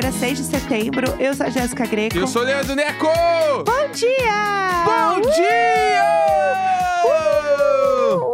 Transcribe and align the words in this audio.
terça-feira, 0.00 0.12
6 0.12 0.38
de 0.38 0.44
setembro. 0.44 1.06
Eu 1.20 1.34
sou 1.34 1.46
a 1.46 1.50
Jéssica 1.50 1.86
Greco. 1.86 2.16
Eu 2.16 2.26
sou 2.26 2.42
o 2.42 2.44
Leandro 2.44 2.74
Neco! 2.74 3.06
Bom 3.66 3.90
dia! 3.92 4.82
Bom 4.84 5.18
Uh! 5.18 5.34
dia! 5.34 6.02
Uh, 7.04 8.16
uh. 8.16 8.30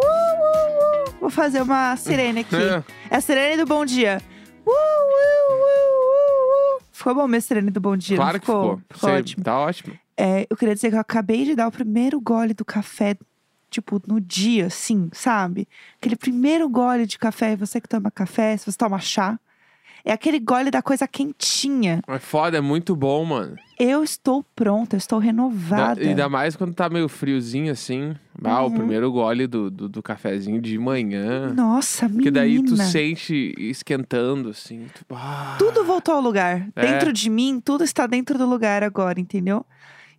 Vou 1.20 1.30
fazer 1.30 1.60
uma 1.62 1.96
sirene 1.96 2.40
aqui. 2.40 2.54
É. 2.54 2.84
É 3.10 3.16
a 3.16 3.20
sirene 3.20 3.56
do 3.56 3.66
bom 3.66 3.84
dia. 3.84 4.22
Uh, 4.64 4.70
uh, 4.70 6.78
uh. 6.78 6.82
Ficou 6.92 7.14
bom 7.14 7.26
minha 7.26 7.40
sirene 7.40 7.70
do 7.70 7.80
bom 7.80 7.96
dia? 7.96 8.16
Claro 8.16 8.38
que 8.38 8.46
ficou. 8.46 8.80
Ficou 8.90 9.10
Sei, 9.10 9.18
ótimo. 9.18 9.44
Tá 9.44 9.58
ótimo. 9.58 9.98
É, 10.16 10.46
eu 10.48 10.56
queria 10.56 10.74
dizer 10.74 10.90
que 10.90 10.96
eu 10.96 11.00
acabei 11.00 11.44
de 11.44 11.54
dar 11.54 11.66
o 11.66 11.72
primeiro 11.72 12.20
gole 12.20 12.54
do 12.54 12.64
café, 12.64 13.16
tipo, 13.70 14.00
no 14.06 14.20
dia, 14.20 14.66
assim, 14.66 15.10
sabe? 15.12 15.68
Aquele 16.00 16.16
primeiro 16.16 16.68
gole 16.68 17.06
de 17.06 17.18
café, 17.18 17.56
você 17.56 17.80
que 17.80 17.88
toma 17.88 18.10
café, 18.10 18.56
se 18.56 18.70
você 18.70 18.78
toma 18.78 18.98
chá. 19.00 19.38
É 20.06 20.12
aquele 20.12 20.38
gole 20.38 20.70
da 20.70 20.80
coisa 20.80 21.06
quentinha. 21.08 22.00
Mas 22.06 22.22
foda, 22.22 22.56
é 22.56 22.60
muito 22.60 22.94
bom, 22.94 23.24
mano. 23.24 23.56
Eu 23.76 24.04
estou 24.04 24.44
pronta, 24.54 24.94
eu 24.94 24.98
estou 24.98 25.18
Da, 25.18 25.24
renovada. 25.26 26.00
ainda 26.00 26.28
mais 26.28 26.54
quando 26.54 26.72
tá 26.72 26.88
meio 26.88 27.08
friozinho 27.08 27.72
assim. 27.72 28.14
Ah, 28.44 28.62
o 28.62 28.66
Uhum. 28.66 28.74
primeiro 28.74 29.10
gole 29.10 29.48
do, 29.48 29.68
do, 29.68 29.88
do 29.88 30.02
cafezinho 30.02 30.60
de 30.62 30.78
manhã. 30.78 31.52
Nossa, 31.52 32.04
menina. 32.06 32.18
Porque 32.22 32.30
daí 32.30 32.62
tu 32.62 32.76
sente 32.76 33.52
esquentando, 33.58 34.50
assim. 34.50 34.86
Tu, 34.94 35.04
ah. 35.14 35.56
Tudo 35.58 35.84
voltou 35.84 36.14
ao 36.14 36.20
lugar. 36.20 36.68
É. 36.76 36.82
Dentro 36.92 37.12
de 37.12 37.28
mim, 37.28 37.60
tudo 37.62 37.82
está 37.82 38.06
dentro 38.06 38.38
do 38.38 38.46
lugar 38.46 38.84
agora, 38.84 39.18
entendeu? 39.20 39.66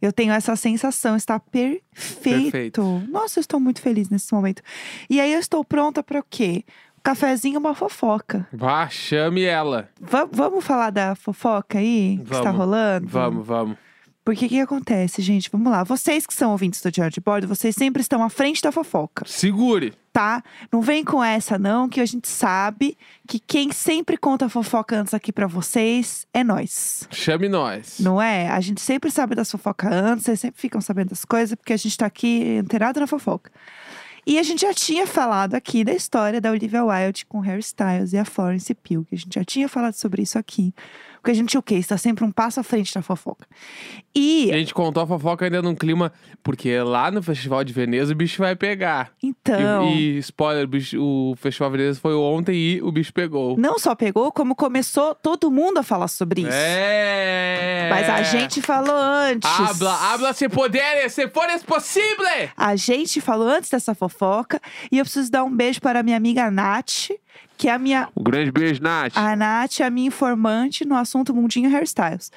Eu 0.02 0.12
tenho 0.14 0.32
essa 0.34 0.56
sensação, 0.56 1.16
está 1.16 1.40
perfeito. 1.40 2.22
Perfeito. 2.22 3.04
Nossa, 3.10 3.40
eu 3.40 3.42
estou 3.42 3.60
muito 3.60 3.82
feliz 3.82 4.10
nesse 4.10 4.32
momento. 4.34 4.62
E 5.10 5.20
aí 5.20 5.34
eu 5.34 5.40
estou 5.40 5.64
pronta 5.66 6.04
para 6.04 6.20
o 6.20 6.24
quê? 6.30 6.64
Um 7.08 7.12
cafezinho 7.12 7.58
uma 7.58 7.74
fofoca. 7.74 8.46
Vá, 8.52 8.90
chame 8.90 9.44
ela. 9.44 9.88
Va- 10.02 10.28
vamos 10.30 10.66
falar 10.66 10.90
da 10.90 11.16
fofoca 11.16 11.78
aí 11.80 12.18
que 12.18 12.24
está 12.34 12.42
Vamos. 12.44 12.58
rolando? 12.58 13.08
Vamos, 13.08 13.48
vamos. 13.48 13.78
Porque 14.26 14.46
o 14.46 14.50
que 14.50 14.60
acontece, 14.60 15.22
gente? 15.22 15.50
Vamos 15.50 15.72
lá. 15.72 15.86
Vocês 15.86 16.28
que 16.28 16.34
são 16.34 16.52
ouvintes 16.52 16.82
do 16.82 16.92
Diário 16.92 17.14
de 17.14 17.22
Bordo, 17.22 17.48
vocês 17.48 17.74
sempre 17.74 18.02
estão 18.02 18.22
à 18.22 18.30
frente 18.30 18.62
da 18.62 18.74
fofoca, 18.74 19.24
Segure. 19.26 19.94
tá? 20.12 20.44
Não 20.70 20.82
vem 20.82 21.02
com 21.06 21.24
essa 21.24 21.58
não, 21.58 21.88
que 21.88 22.02
a 22.02 22.06
gente 22.06 22.28
sabe 22.28 22.98
que 23.26 23.40
quem 23.40 23.72
sempre 23.72 24.18
conta 24.18 24.48
a 24.48 24.50
fofoca 24.50 24.98
antes 25.00 25.14
aqui 25.14 25.32
pra 25.32 25.48
vocês 25.48 26.28
é 26.34 26.44
nós. 26.44 27.08
Chame 27.10 27.48
nós. 27.48 28.02
Não 28.02 28.22
é? 28.22 28.50
A 28.50 28.60
gente 28.60 28.82
sempre 28.82 29.10
sabe 29.10 29.34
das 29.34 29.50
fofocas 29.50 29.90
antes, 29.94 30.26
vocês 30.26 30.42
sempre 30.42 30.60
ficam 30.60 30.82
sabendo 30.82 31.12
das 31.12 31.24
coisas, 31.24 31.56
porque 31.56 31.72
a 31.72 31.78
gente 31.78 31.96
tá 31.98 32.06
aqui 32.06 32.58
inteirado 32.58 33.00
na 33.00 33.08
fofoca. 33.08 33.50
E 34.30 34.38
a 34.38 34.44
gente 34.44 34.60
já 34.60 34.74
tinha 34.74 35.08
falado 35.08 35.56
aqui 35.56 35.86
da 35.86 35.94
história 35.94 36.42
da 36.42 36.52
Olivia 36.52 36.84
Wilde 36.84 37.26
com 37.26 37.40
Harry 37.40 37.62
Styles 37.62 38.12
e 38.12 38.18
a 38.18 38.26
Florence 38.26 38.74
Pugh, 38.74 39.06
que 39.06 39.16
a 39.16 39.18
gente 39.18 39.34
já 39.34 39.46
tinha 39.46 39.70
falado 39.70 39.94
sobre 39.94 40.22
isso 40.22 40.38
aqui. 40.38 40.74
Porque 41.28 41.36
a 41.36 41.42
gente, 41.42 41.58
o 41.58 41.62
quê? 41.62 41.76
Está 41.76 41.98
sempre 41.98 42.24
um 42.24 42.32
passo 42.32 42.62
à 42.62 42.64
frente 42.64 42.94
da 42.96 43.02
fofoca. 43.02 43.46
E, 44.16 44.50
A 44.54 44.58
gente 44.58 44.74
contou 44.74 45.04
a 45.04 45.08
fofoca 45.08 45.44
ainda 45.44 45.62
num 45.62 45.76
clima. 45.76 46.14
Porque 46.42 46.80
lá 46.80 47.12
no 47.12 47.22
Festival 47.22 47.66
de 47.66 47.74
Veneza 47.74 48.14
o 48.14 48.16
bicho 48.16 48.42
vai 48.42 48.56
pegar. 48.56 49.12
E- 49.22 49.28
então, 49.28 49.90
E, 49.90 50.18
spoiler, 50.20 50.64
o, 50.64 50.68
bicho- 50.68 50.98
o 51.02 51.36
Festival 51.38 51.70
de 51.72 51.78
Veneza 51.80 52.00
foi 52.00 52.16
ontem 52.16 52.56
e 52.56 52.82
o 52.82 52.90
bicho 52.94 53.12
pegou. 53.14 53.58
não 53.58 53.78
só 53.78 53.94
pegou, 53.94 54.32
como 54.32 54.56
começou 54.56 55.14
todo 55.16 55.52
mundo 55.52 55.80
a 55.80 55.84
falar 55.84 56.08
sobre 56.08 56.44
isso. 56.44 56.50
É. 56.54 57.90
Mas 57.92 58.10
a 58.10 58.24
gente 58.24 58.62
falou 58.62 58.96
antes. 58.96 59.50
Habla, 59.50 60.14
habla 60.14 60.34
se 60.34 60.48
poderes, 60.48 61.12
se 61.14 61.28
fores 61.28 61.62
possível. 61.64 62.26
A 62.56 62.76
gente 62.78 63.20
falou 63.20 63.50
antes 63.50 63.70
dessa 63.70 63.94
fofoca. 63.94 64.62
E 64.90 64.98
eu 64.98 65.04
preciso 65.04 65.30
dar 65.30 65.44
um 65.44 65.54
beijo 65.54 65.82
para 65.82 66.00
a 66.00 66.04
minha 66.04 66.16
amiga 66.18 66.50
Nath, 66.50 67.10
que 67.58 67.68
é 67.68 67.72
a 67.72 67.80
minha 67.80 68.10
Um 68.16 68.24
grande 68.24 68.52
beijo, 68.52 68.82
Nath. 68.82 69.18
A 69.18 69.36
Nath 69.36 69.80
é 69.80 69.84
a 69.84 69.90
minha 69.90 70.08
informante 70.08 70.86
no 70.86 70.96
assunto 70.96 71.34
Mundinho 71.34 71.74
Hairstyles. 71.76 72.32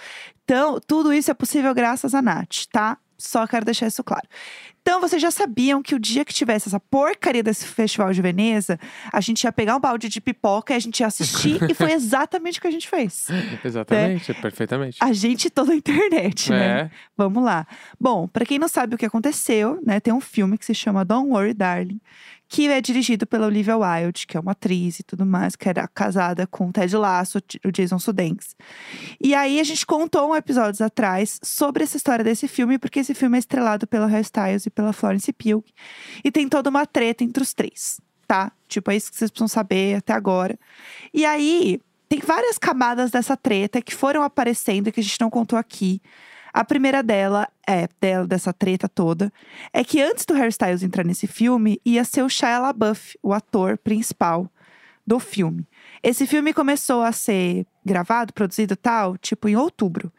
Então, 0.45 0.81
tudo 0.87 1.13
isso 1.13 1.31
é 1.31 1.35
possível 1.35 1.75
graças 1.75 2.15
a 2.15 2.23
Nath, 2.23 2.65
tá? 2.73 2.99
Só 3.21 3.47
quero 3.47 3.67
deixar 3.67 3.87
isso 3.87 4.03
claro. 4.03 4.27
Então, 4.81 4.99
vocês 4.99 5.21
já 5.21 5.31
sabiam 5.31 5.83
que 5.83 5.95
o 5.95 5.99
dia 5.99 6.25
que 6.25 6.33
tivesse 6.33 6.69
essa 6.69 6.81
porcaria 6.81 7.43
desse 7.43 7.67
Festival 7.67 8.13
de 8.13 8.23
Veneza, 8.23 8.81
a 9.13 9.21
gente 9.21 9.45
ia 9.45 9.53
pegar 9.53 9.77
um 9.77 9.81
balde 9.81 10.09
de 10.09 10.21
pipoca 10.23 10.73
e 10.73 10.77
a 10.77 10.81
gente 10.81 11.01
ia 11.01 11.07
assistir, 11.07 11.61
e 11.71 11.75
foi 11.75 11.93
exatamente 11.93 12.59
o 12.59 12.63
que 12.63 12.69
a 12.69 12.71
gente 12.71 12.89
fez. 12.89 13.29
Exatamente, 13.63 14.33
perfeitamente. 14.35 14.97
A 15.01 15.13
gente 15.13 15.51
toda 15.51 15.73
a 15.73 15.77
internet, 15.77 16.51
né? 16.51 16.81
É. 16.81 16.91
Vamos 17.15 17.45
lá. 17.45 17.67
Bom, 18.01 18.27
pra 18.27 18.47
quem 18.47 18.59
não 18.59 18.69
sabe 18.69 18.95
o 18.95 18.99
que 18.99 19.05
aconteceu, 19.05 19.79
né, 19.87 20.01
tem 20.01 20.15
um 20.15 20.21
filme 20.21 20.57
que 20.57 20.65
se 20.65 20.75
chama 20.75 21.05
Don't 21.05 21.31
Worry, 21.31 21.53
Darling, 21.53 22.01
que 22.51 22.67
é 22.67 22.81
dirigido 22.81 23.29
pela 23.29 23.47
Olivia 23.47 23.79
Wilde, 23.79 24.27
que 24.27 24.37
é 24.37 24.41
uma 24.41 24.51
atriz 24.51 24.99
e 24.99 25.05
tudo 25.05 25.25
mais, 25.25 25.55
que 25.55 25.69
era 25.69 25.87
casada 25.87 26.49
com 26.49 26.69
o 26.69 26.73
Ted 26.73 26.97
Lasso, 26.97 27.39
o 27.65 27.71
Jason 27.71 28.01
Sudeikis. 28.01 28.57
E 29.21 29.37
aí 29.37 29.61
a 29.61 29.65
gente 29.65 29.87
contou 29.87 30.29
um 30.29 30.35
episódios 30.35 30.81
atrás 30.81 31.39
sobre 31.45 31.85
essa 31.85 31.97
história 31.97 32.25
desse 32.25 32.49
filme, 32.49 32.77
porque 32.77 32.99
esse 32.99 33.15
filme 33.15 33.39
é 33.39 33.39
estrelado 33.39 33.87
pela 33.87 34.09
Harry 34.09 34.23
Styles 34.23 34.67
e 34.67 34.71
pela 34.71 34.93
Florence 34.93 35.33
Pugh, 35.33 35.63
e 36.25 36.33
tem 36.33 36.49
toda 36.49 36.69
uma 36.69 36.85
treta 36.85 37.23
entre 37.23 37.41
os 37.41 37.55
três, 37.55 38.01
tá? 38.27 38.51
Tipo, 38.67 38.91
é 38.91 38.97
isso 38.97 39.13
que 39.13 39.17
vocês 39.17 39.31
precisam 39.31 39.47
saber 39.47 39.99
até 39.99 40.13
agora. 40.13 40.59
E 41.15 41.25
aí, 41.25 41.81
tem 42.09 42.19
várias 42.19 42.59
camadas 42.59 43.13
dessa 43.13 43.37
treta 43.37 43.81
que 43.81 43.95
foram 43.95 44.25
aparecendo 44.25 44.89
e 44.89 44.93
que 44.93 44.99
a 44.99 45.03
gente 45.05 45.21
não 45.21 45.31
contou 45.31 45.57
aqui. 45.57 46.03
A 46.53 46.65
primeira 46.65 47.03
dela, 47.03 47.49
é, 47.67 47.89
dela, 48.01 48.27
dessa 48.27 48.53
treta 48.53 48.89
toda, 48.89 49.33
é 49.73 49.85
que 49.85 50.01
antes 50.01 50.25
do 50.25 50.35
Harry 50.35 50.51
Styles 50.51 50.83
entrar 50.83 51.05
nesse 51.05 51.27
filme, 51.27 51.81
ia 51.85 52.05
ser 52.05 52.23
o 52.23 52.29
Shia 52.29 52.59
LaBeouf, 52.59 53.19
o 53.23 53.33
ator 53.33 53.79
principal 53.79 54.51
do 55.07 55.19
filme. 55.19 55.67
Esse 56.03 56.27
filme 56.27 56.53
começou 56.53 57.03
a 57.03 57.13
ser 57.13 57.67
gravado, 57.85 58.33
produzido 58.33 58.77
tal, 58.77 59.17
tipo, 59.17 59.49
em 59.49 59.57
outubro. 59.57 60.13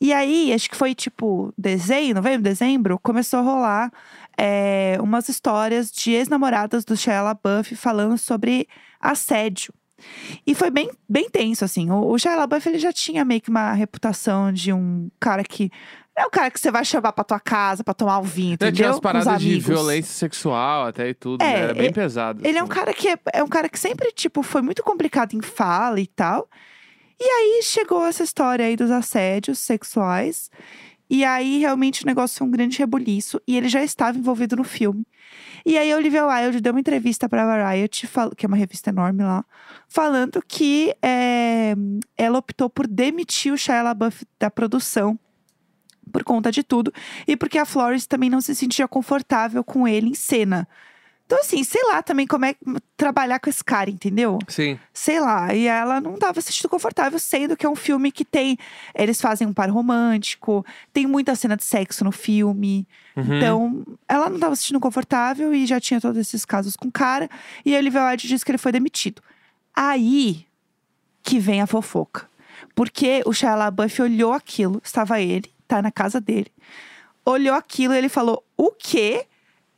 E 0.00 0.12
aí, 0.12 0.52
acho 0.52 0.70
que 0.70 0.76
foi 0.76 0.94
tipo 0.94 1.52
dezembro, 1.56 2.14
novembro, 2.14 2.42
dezembro, 2.42 2.98
começou 2.98 3.40
a 3.40 3.42
rolar 3.42 3.92
é, 4.36 4.96
umas 5.00 5.28
histórias 5.28 5.90
de 5.90 6.12
ex-namoradas 6.12 6.84
do 6.84 6.96
Shia 6.96 7.20
LaBeouf 7.20 7.76
falando 7.76 8.16
sobre 8.16 8.66
assédio. 9.00 9.74
E 10.46 10.54
foi 10.54 10.70
bem, 10.70 10.90
bem 11.08 11.28
tenso, 11.28 11.64
assim. 11.64 11.90
O, 11.90 12.10
o 12.10 12.18
Shia 12.18 12.36
LaBeouf, 12.36 12.68
ele 12.68 12.78
já 12.78 12.92
tinha 12.92 13.24
meio 13.24 13.40
que 13.40 13.50
uma 13.50 13.72
reputação 13.72 14.52
de 14.52 14.72
um 14.72 15.10
cara 15.20 15.42
que... 15.44 15.70
É 16.16 16.26
o 16.26 16.30
cara 16.30 16.50
que 16.50 16.58
você 16.58 16.70
vai 16.72 16.84
chamar 16.84 17.12
pra 17.12 17.22
tua 17.22 17.38
casa 17.38 17.84
pra 17.84 17.94
tomar 17.94 18.18
um 18.18 18.24
vinho, 18.24 18.50
Né, 18.50 18.54
entendeu? 18.54 18.72
Tinha 18.74 18.90
as 18.90 18.98
paradas 18.98 19.40
de 19.40 19.60
violência 19.60 20.12
sexual 20.12 20.86
até 20.88 21.08
e 21.10 21.14
tudo, 21.14 21.42
É, 21.42 21.46
né? 21.52 21.60
Era 21.60 21.74
bem 21.74 21.92
pesado. 21.92 22.40
Ele 22.44 22.58
é 22.58 22.60
um 22.60 22.64
assim. 22.64 22.74
cara 22.74 22.92
que 22.92 23.08
é, 23.08 23.18
é 23.34 23.44
um 23.44 23.48
cara 23.48 23.68
que 23.68 23.78
sempre, 23.78 24.10
tipo, 24.10 24.42
foi 24.42 24.60
muito 24.60 24.82
complicado 24.82 25.34
em 25.34 25.40
fala 25.40 26.00
e 26.00 26.08
tal. 26.08 26.48
E 27.20 27.24
aí 27.24 27.60
chegou 27.62 28.04
essa 28.04 28.24
história 28.24 28.64
aí 28.64 28.74
dos 28.76 28.90
assédios 28.90 29.60
sexuais. 29.60 30.50
E 31.10 31.24
aí, 31.24 31.58
realmente, 31.58 32.02
o 32.02 32.06
negócio 32.06 32.38
foi 32.38 32.46
um 32.46 32.50
grande 32.50 32.78
rebuliço. 32.78 33.40
E 33.46 33.56
ele 33.56 33.68
já 33.68 33.82
estava 33.82 34.18
envolvido 34.18 34.56
no 34.56 34.64
filme. 34.64 35.06
E 35.64 35.76
aí, 35.78 35.90
a 35.92 35.96
Olivia 35.96 36.26
Wilde 36.26 36.60
deu 36.60 36.72
uma 36.72 36.80
entrevista 36.80 37.28
pra 37.28 37.46
Variety, 37.46 38.06
fal- 38.06 38.30
que 38.30 38.44
é 38.44 38.48
uma 38.48 38.56
revista 38.56 38.90
enorme 38.90 39.22
lá, 39.22 39.44
falando 39.88 40.42
que 40.46 40.94
é, 41.02 41.74
ela 42.16 42.38
optou 42.38 42.68
por 42.68 42.86
demitir 42.86 43.52
o 43.52 43.56
Shia 43.58 43.82
LaBeouf 43.82 44.24
da 44.38 44.50
produção 44.50 45.18
por 46.12 46.24
conta 46.24 46.50
de 46.50 46.62
tudo. 46.62 46.92
E 47.26 47.36
porque 47.36 47.58
a 47.58 47.64
Florence 47.64 48.08
também 48.08 48.30
não 48.30 48.40
se 48.40 48.54
sentia 48.54 48.88
confortável 48.88 49.62
com 49.62 49.86
ele 49.86 50.08
em 50.08 50.14
cena. 50.14 50.66
Então, 51.28 51.40
assim, 51.40 51.62
sei 51.62 51.82
lá 51.84 52.02
também 52.02 52.26
como 52.26 52.46
é 52.46 52.54
trabalhar 52.96 53.38
com 53.38 53.50
esse 53.50 53.62
cara, 53.62 53.90
entendeu? 53.90 54.38
Sim. 54.48 54.80
Sei 54.94 55.20
lá. 55.20 55.54
E 55.54 55.66
ela 55.66 56.00
não 56.00 56.16
tava 56.16 56.40
se 56.40 56.50
sentindo 56.50 56.70
confortável, 56.70 57.18
sendo 57.18 57.54
que 57.54 57.66
é 57.66 57.68
um 57.68 57.76
filme 57.76 58.10
que 58.10 58.24
tem. 58.24 58.56
Eles 58.94 59.20
fazem 59.20 59.46
um 59.46 59.52
par 59.52 59.68
romântico, 59.68 60.64
tem 60.90 61.06
muita 61.06 61.36
cena 61.36 61.54
de 61.54 61.64
sexo 61.64 62.02
no 62.02 62.10
filme. 62.10 62.88
Uhum. 63.14 63.36
Então, 63.36 63.86
ela 64.08 64.30
não 64.30 64.38
tava 64.38 64.56
se 64.56 64.62
sentindo 64.62 64.80
confortável 64.80 65.52
e 65.52 65.66
já 65.66 65.78
tinha 65.78 66.00
todos 66.00 66.16
esses 66.16 66.46
casos 66.46 66.74
com 66.76 66.88
o 66.88 66.92
cara. 66.92 67.28
E 67.62 67.76
a 67.76 67.78
Olivia 67.78 68.06
Wilde 68.06 68.26
disse 68.26 68.42
que 68.42 68.50
ele 68.50 68.56
foi 68.56 68.72
demitido. 68.72 69.20
Aí 69.76 70.46
que 71.22 71.38
vem 71.38 71.60
a 71.60 71.66
fofoca. 71.66 72.26
Porque 72.74 73.22
o 73.26 73.34
Shia 73.34 73.54
LaBeouf 73.54 74.00
olhou 74.00 74.32
aquilo, 74.32 74.80
estava 74.82 75.20
ele, 75.20 75.52
tá 75.66 75.82
na 75.82 75.92
casa 75.92 76.22
dele. 76.22 76.50
Olhou 77.22 77.54
aquilo 77.54 77.92
e 77.92 77.98
ele 77.98 78.08
falou: 78.08 78.42
O 78.56 78.70
quê? 78.70 79.26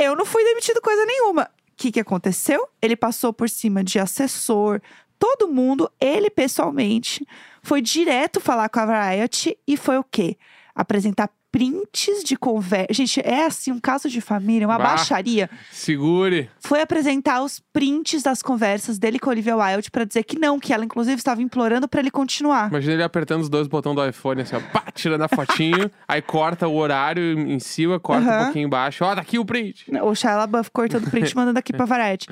Eu 0.03 0.17
não 0.17 0.25
fui 0.25 0.43
demitido 0.43 0.81
coisa 0.81 1.05
nenhuma. 1.05 1.43
O 1.43 1.73
que, 1.77 1.93
que 1.93 2.01
aconteceu? 2.01 2.67
Ele 2.81 2.97
passou 2.97 3.35
por 3.35 3.51
cima 3.51 3.85
de 3.85 3.99
assessor, 3.99 4.81
todo 5.19 5.47
mundo, 5.47 5.93
ele 6.01 6.31
pessoalmente, 6.31 7.27
foi 7.63 7.83
direto 7.83 8.41
falar 8.41 8.71
com 8.71 8.81
a 8.81 8.87
Variety 8.87 9.59
e 9.69 9.77
foi 9.77 9.99
o 9.99 10.05
quê? 10.05 10.39
Apresentar 10.75 11.29
prints 11.53 12.23
de 12.25 12.37
conversa. 12.37 12.93
Gente, 12.93 13.21
é 13.21 13.45
assim 13.47 13.73
um 13.73 13.81
caso 13.81 14.09
de 14.09 14.21
família, 14.21 14.67
uma 14.67 14.79
Bah. 14.79 14.85
baixaria. 14.97 15.51
Segure. 15.73 16.49
Foi 16.61 16.81
apresentar 16.81 17.43
os 17.43 17.61
prints 17.73 18.23
das 18.23 18.43
conversas 18.43 18.99
dele 18.99 19.19
com 19.19 19.31
Olivia 19.31 19.57
Wilde 19.57 19.91
pra 19.91 20.05
dizer 20.05 20.23
que 20.25 20.39
não, 20.39 20.59
que 20.61 20.73
ela 20.73 20.85
inclusive 20.85 21.17
estava 21.17 21.43
implorando 21.43 21.89
pra 21.89 22.01
ele 22.01 22.11
continuar. 22.11 22.69
Imagina 22.71 22.95
ele 22.95 23.03
apertando 23.03 23.41
os 23.43 23.49
dois 23.49 23.67
botões 23.67 23.97
do 23.97 24.07
iPhone, 24.07 24.43
assim, 24.43 24.57
ó, 24.57 24.61
pá, 24.61 24.85
tirando 24.95 25.23
a 25.23 25.29
fotinho, 25.29 25.91
aí 26.07 26.23
corta 26.23 26.69
o 26.69 26.77
horário 26.77 27.39
em 27.39 27.59
cima, 27.59 27.99
corta 27.99 28.25
um 28.27 28.31
Aham. 28.31 28.45
pouquinho 28.45 28.67
embaixo. 28.67 29.05
Ó, 29.05 29.15
tá 29.15 29.21
aqui 29.21 29.39
o 29.39 29.45
print. 29.45 29.87
O 30.03 30.15
Shia 30.15 30.37
LaBeouf 30.37 30.71
cortando 30.71 31.07
o 31.07 31.11
print 31.11 31.35
mandando 31.35 31.59
aqui 31.59 31.73
pra 31.73 31.85
Variety. 31.91 32.27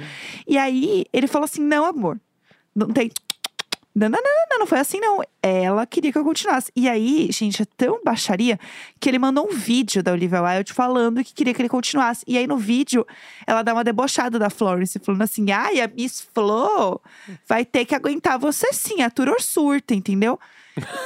E 0.46 0.56
aí, 0.56 1.04
ele 1.12 1.26
falou 1.26 1.44
assim, 1.44 1.62
não, 1.62 1.84
amor. 1.84 2.20
Não 2.74 2.88
tem... 2.88 3.10
Não, 3.98 4.08
não, 4.08 4.20
não, 4.22 4.46
não, 4.50 4.58
não, 4.60 4.66
foi 4.66 4.78
assim, 4.78 5.00
não. 5.00 5.20
Ela 5.42 5.84
queria 5.84 6.12
que 6.12 6.18
eu 6.18 6.22
continuasse. 6.22 6.70
E 6.76 6.88
aí, 6.88 7.28
gente, 7.32 7.62
é 7.62 7.66
tão 7.76 8.00
baixaria 8.04 8.58
que 9.00 9.08
ele 9.08 9.18
mandou 9.18 9.48
um 9.50 9.52
vídeo 9.52 10.02
da 10.02 10.12
Olivia 10.12 10.40
Wilde 10.40 10.72
falando 10.72 11.24
que 11.24 11.34
queria 11.34 11.52
que 11.52 11.60
ele 11.60 11.68
continuasse. 11.68 12.24
E 12.26 12.38
aí, 12.38 12.46
no 12.46 12.56
vídeo, 12.56 13.04
ela 13.44 13.62
dá 13.62 13.72
uma 13.72 13.82
debochada 13.82 14.38
da 14.38 14.48
Florence, 14.48 14.98
falando 15.00 15.22
assim: 15.22 15.50
ai, 15.50 15.80
a 15.80 15.88
Miss 15.88 16.28
Flo 16.32 17.00
vai 17.46 17.64
ter 17.64 17.84
que 17.84 17.94
aguentar 17.94 18.38
você 18.38 18.72
sim, 18.72 19.02
Arthur 19.02 19.34
surta, 19.40 19.94
entendeu? 19.94 20.38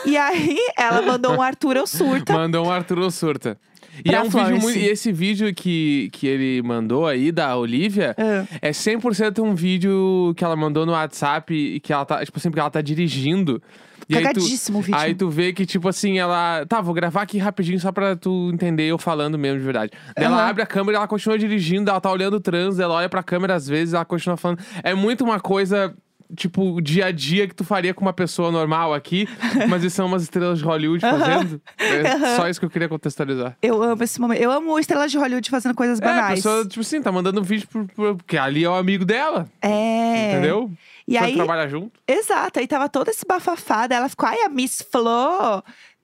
E 0.04 0.18
aí, 0.18 0.58
ela 0.76 1.00
mandou 1.00 1.34
um 1.34 1.40
Arthur 1.40 1.78
ou 1.78 1.86
surta. 1.86 2.34
Mandou 2.34 2.66
um 2.66 2.70
Arthur 2.70 2.98
ou 2.98 3.10
surta. 3.10 3.58
E 4.04 4.14
é 4.14 4.18
um 4.20 4.24
vídeo 4.24 4.30
Florence. 4.40 4.62
muito. 4.64 4.78
E 4.78 4.86
esse 4.86 5.12
vídeo 5.12 5.54
que, 5.54 6.08
que 6.12 6.26
ele 6.26 6.62
mandou 6.62 7.06
aí, 7.06 7.30
da 7.30 7.56
Olivia, 7.56 8.14
Ah. 8.18 8.46
é 8.60 8.70
100% 8.72 9.42
um 9.42 9.54
vídeo 9.54 10.32
que 10.36 10.44
ela 10.44 10.56
mandou 10.56 10.86
no 10.86 10.92
WhatsApp 10.92 11.52
e 11.54 11.80
que 11.80 11.92
ela 11.92 12.04
tá. 12.04 12.24
Tipo 12.24 12.38
assim, 12.38 12.48
porque 12.50 12.60
ela 12.60 12.70
tá 12.70 12.80
dirigindo. 12.80 13.62
E 14.08 14.16
aí 14.16 14.22
tu, 14.22 14.26
Cagadíssimo 14.26 14.78
o 14.78 14.82
vídeo. 14.82 14.98
aí 14.98 15.14
tu 15.14 15.30
vê 15.30 15.52
que, 15.52 15.64
tipo 15.64 15.88
assim, 15.88 16.18
ela. 16.18 16.66
Tá, 16.66 16.80
vou 16.80 16.92
gravar 16.92 17.22
aqui 17.22 17.38
rapidinho 17.38 17.78
só 17.78 17.92
pra 17.92 18.16
tu 18.16 18.50
entender 18.52 18.84
eu 18.84 18.98
falando 18.98 19.38
mesmo 19.38 19.58
de 19.60 19.64
verdade. 19.64 19.92
Daí 20.16 20.24
ela 20.24 20.48
abre 20.48 20.62
a 20.62 20.66
câmera, 20.66 20.98
ela 20.98 21.06
continua 21.06 21.38
dirigindo, 21.38 21.88
ela 21.88 22.00
tá 22.00 22.10
olhando 22.10 22.34
o 22.34 22.40
trânsito, 22.40 22.82
ela 22.82 22.94
olha 22.94 23.08
pra 23.08 23.22
câmera 23.22 23.54
às 23.54 23.66
vezes, 23.68 23.94
ela 23.94 24.04
continua 24.04 24.36
falando. 24.36 24.58
É 24.82 24.92
muito 24.94 25.22
uma 25.22 25.38
coisa. 25.38 25.94
Tipo, 26.34 26.80
dia 26.80 27.06
a 27.06 27.10
dia 27.12 27.46
que 27.46 27.54
tu 27.54 27.62
faria 27.64 27.92
com 27.92 28.00
uma 28.00 28.12
pessoa 28.12 28.50
normal 28.50 28.94
aqui, 28.94 29.28
mas 29.68 29.84
isso 29.84 29.96
são 29.96 30.06
umas 30.06 30.22
estrelas 30.22 30.58
de 30.58 30.64
Hollywood 30.64 31.00
fazendo. 31.00 31.60
É 31.78 32.18
só 32.36 32.48
isso 32.48 32.58
que 32.58 32.64
eu 32.66 32.70
queria 32.70 32.88
contextualizar. 32.88 33.56
Eu 33.60 33.82
amo 33.82 34.02
esse 34.02 34.20
momento. 34.20 34.40
Eu 34.40 34.50
amo 34.50 34.78
estrelas 34.78 35.10
de 35.10 35.18
Hollywood 35.18 35.50
fazendo 35.50 35.74
coisas 35.74 36.00
É, 36.00 36.04
a 36.04 36.08
banais. 36.08 36.34
pessoa, 36.36 36.66
tipo 36.66 36.80
assim, 36.80 37.02
tá 37.02 37.12
mandando 37.12 37.40
um 37.40 37.44
vídeo 37.44 37.68
pro, 37.68 37.86
pro- 37.86 38.16
porque 38.16 38.38
ali 38.38 38.64
é 38.64 38.68
o 38.68 38.74
amigo 38.74 39.04
dela, 39.04 39.46
É. 39.60 40.32
entendeu? 40.32 40.70
E 41.06 41.18
Só 41.18 41.24
aí, 41.24 41.34
trabalha 41.34 41.68
junto. 41.68 41.90
exato, 42.08 42.60
aí 42.60 42.66
tava 42.66 42.88
todo 42.88 43.08
esse 43.08 43.26
bafafada. 43.26 43.94
Ela 43.94 44.08
ficou, 44.08 44.26
ai, 44.28 44.38
a 44.44 44.48
Miss 44.48 44.82
Flo, 44.90 45.62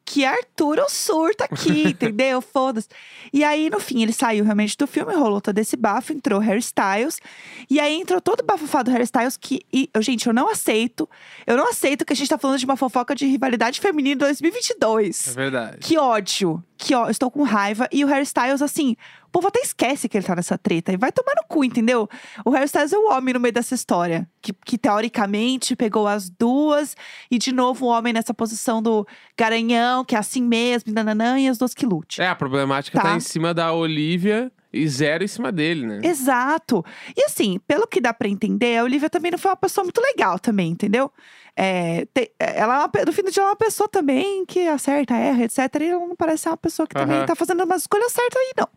que 0.09 0.25
Arthur 0.25 0.79
ou 0.79 0.89
surta 0.89 1.45
aqui, 1.45 1.89
entendeu? 1.93 2.41
Foda-se. 2.41 2.89
E 3.31 3.45
aí, 3.45 3.69
no 3.69 3.79
fim, 3.79 4.03
ele 4.03 4.13
saiu 4.13 4.43
realmente 4.43 4.75
do 4.77 4.87
filme, 4.87 5.15
rolou 5.15 5.39
todo 5.39 5.59
esse 5.59 5.77
bafo, 5.77 6.15
entrou 6.15 6.41
Harry 6.41 6.61
Styles. 6.61 7.21
E 7.69 7.79
aí 7.79 8.01
entrou 8.01 8.19
todo 8.19 8.41
o 8.41 8.45
bafafado 8.45 8.91
do 8.91 8.93
Harry 8.93 9.05
Styles 9.05 9.37
que, 9.37 9.61
e, 9.71 9.91
eu, 9.93 10.01
gente, 10.01 10.27
eu 10.27 10.33
não 10.33 10.49
aceito. 10.49 11.07
Eu 11.47 11.59
não 11.59 11.69
aceito 11.69 12.07
que 12.07 12.15
a 12.15 12.17
gente 12.17 12.29
tá 12.29 12.39
falando 12.39 12.59
de 12.59 12.65
uma 12.65 12.77
fofoca 12.77 13.15
de 13.15 13.27
rivalidade 13.27 13.81
feminina 13.81 14.15
em 14.15 14.19
2022. 14.19 15.29
É 15.29 15.31
verdade. 15.33 15.79
Que 15.81 15.99
ódio. 15.99 16.65
Que 16.79 16.95
ó, 16.95 17.11
estou 17.11 17.31
com 17.31 17.43
raiva. 17.43 17.89
E 17.93 18.05
o 18.05 18.07
Harry 18.07 18.23
Styles, 18.23 18.63
assim, 18.63 18.97
o 19.27 19.31
povo 19.31 19.49
até 19.49 19.61
esquece 19.61 20.09
que 20.09 20.17
ele 20.17 20.25
tá 20.25 20.37
nessa 20.37 20.57
treta. 20.57 20.93
E 20.93 20.97
vai 20.97 21.11
tomar 21.11 21.35
no 21.35 21.43
cu, 21.49 21.65
entendeu? 21.65 22.09
O 22.45 22.51
Harry 22.51 22.67
Styles 22.67 22.93
é 22.93 22.97
o 22.97 23.11
homem 23.11 23.35
no 23.35 23.41
meio 23.41 23.53
dessa 23.53 23.75
história. 23.75 24.29
Que, 24.41 24.53
que 24.65 24.79
teoricamente 24.79 25.75
pegou 25.75 26.07
as 26.07 26.31
duas. 26.31 26.97
E 27.31 27.37
de 27.37 27.53
novo 27.53 27.87
o 27.87 27.89
homem 27.89 28.13
nessa 28.13 28.33
posição 28.33 28.81
do 28.81 29.07
garanhão, 29.37 30.05
que 30.05 30.15
é 30.15 30.19
assim 30.19 30.43
mesmo, 30.43 30.93
nananã, 30.93 31.39
e 31.39 31.49
as 31.49 31.59
duas 31.59 31.75
que 31.75 31.85
lute. 31.85 32.23
É, 32.23 32.29
a 32.29 32.37
problemática 32.37 32.99
tá. 32.99 33.09
Tá. 33.09 33.17
em 33.17 33.21
cima 33.21 33.53
da 33.53 33.73
Olivia 33.73 34.53
e 34.73 34.87
zero 34.89 35.25
em 35.25 35.29
cima 35.29 35.51
dele, 35.51 35.87
né? 35.87 36.01
Exato. 36.05 36.85
E 37.17 37.25
assim, 37.25 37.59
pelo 37.67 37.87
que 37.87 38.01
dá 38.01 38.13
pra 38.13 38.29
entender, 38.29 38.77
a 38.79 38.85
Olivia 38.85 39.09
também 39.09 39.31
não 39.31 39.39
foi 39.39 39.51
uma 39.51 39.57
pessoa 39.57 39.85
muito 39.85 40.01
legal 40.01 40.39
também, 40.39 40.71
entendeu? 40.71 41.11
É, 41.57 42.07
te- 42.15 42.31
ela 42.39 42.75
é 42.75 42.79
uma, 42.79 42.91
no 43.07 43.13
fim 43.13 43.23
do 43.23 43.31
dia, 43.31 43.43
ela 43.43 43.51
é 43.51 43.53
uma 43.53 43.57
pessoa 43.57 43.89
também 43.89 44.45
que 44.47 44.67
acerta, 44.69 45.15
erra, 45.15 45.45
etc. 45.45 45.59
E 45.81 45.85
ela 45.89 46.07
não 46.07 46.15
parece 46.15 46.45
ser 46.45 46.51
uma 46.51 46.57
pessoa 46.57 46.87
que 46.87 46.95
também 46.95 47.17
tá 47.27 47.35
fazendo 47.35 47.65
umas 47.65 47.83
escolhas 47.83 48.13
certas 48.13 48.41
aí, 48.41 48.53
não. 48.57 48.69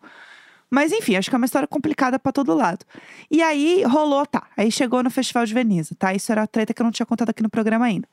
Mas 0.74 0.94
enfim, 0.94 1.18
acho 1.18 1.30
que 1.30 1.36
é 1.36 1.38
uma 1.38 1.46
história 1.46 1.68
complicada 1.68 2.18
pra 2.18 2.32
todo 2.32 2.54
lado. 2.56 2.86
E 3.30 3.42
aí 3.44 3.84
rolou, 3.84 4.26
tá. 4.26 4.48
Aí 4.56 4.72
chegou 4.72 5.04
no 5.04 5.10
Festival 5.12 5.46
de 5.46 5.54
Veneza, 5.54 5.94
tá? 6.00 6.14
Isso 6.14 6.32
era 6.32 6.44
a 6.44 6.48
treta 6.48 6.74
que 6.74 6.82
eu 6.82 6.86
não 6.86 6.92
tinha 6.92 7.06
contado 7.06 7.30
aqui 7.30 7.44
no 7.44 7.50
programa 7.50 7.86
ainda. 7.86 8.08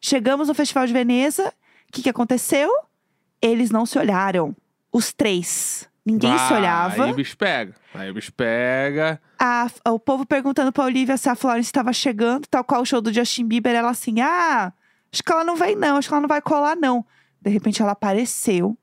Chegamos 0.00 0.48
no 0.48 0.54
Festival 0.54 0.86
de 0.86 0.92
Veneza, 0.92 1.48
o 1.88 1.92
que, 1.92 2.02
que 2.02 2.10
aconteceu? 2.10 2.70
Eles 3.40 3.70
não 3.70 3.86
se 3.86 3.98
olharam. 3.98 4.54
Os 4.92 5.12
três. 5.14 5.88
Ninguém 6.06 6.36
se 6.36 6.52
Ah, 6.52 6.56
olhava. 6.56 7.04
Aí 7.04 7.12
o 7.12 7.14
bicho 7.14 7.36
pega. 7.36 7.74
Aí 7.94 8.10
o 8.10 8.14
bicho 8.14 8.32
pega. 8.32 9.20
A- 9.38 9.68
o 9.88 9.98
povo 9.98 10.26
perguntando 10.26 10.70
pra 10.70 10.84
Olivia 10.84 11.16
se 11.16 11.28
a 11.28 11.34
Florence 11.34 11.68
estava 11.68 11.92
chegando, 11.92 12.46
tal 12.46 12.62
qual 12.62 12.82
o 12.82 12.84
show 12.84 13.00
do 13.00 13.12
Justin 13.12 13.46
Bieber. 13.46 13.74
Ela 13.74 13.90
assim, 13.90 14.20
ah, 14.20 14.72
acho 15.12 15.22
que 15.22 15.32
ela 15.32 15.44
não 15.44 15.56
vai 15.56 15.74
não, 15.74 15.96
acho 15.96 16.08
que 16.08 16.14
ela 16.14 16.20
não 16.20 16.28
vai 16.28 16.42
colar 16.42 16.76
não. 16.76 17.04
De 17.40 17.50
repente 17.50 17.80
ela 17.80 17.92
apareceu, 17.92 18.76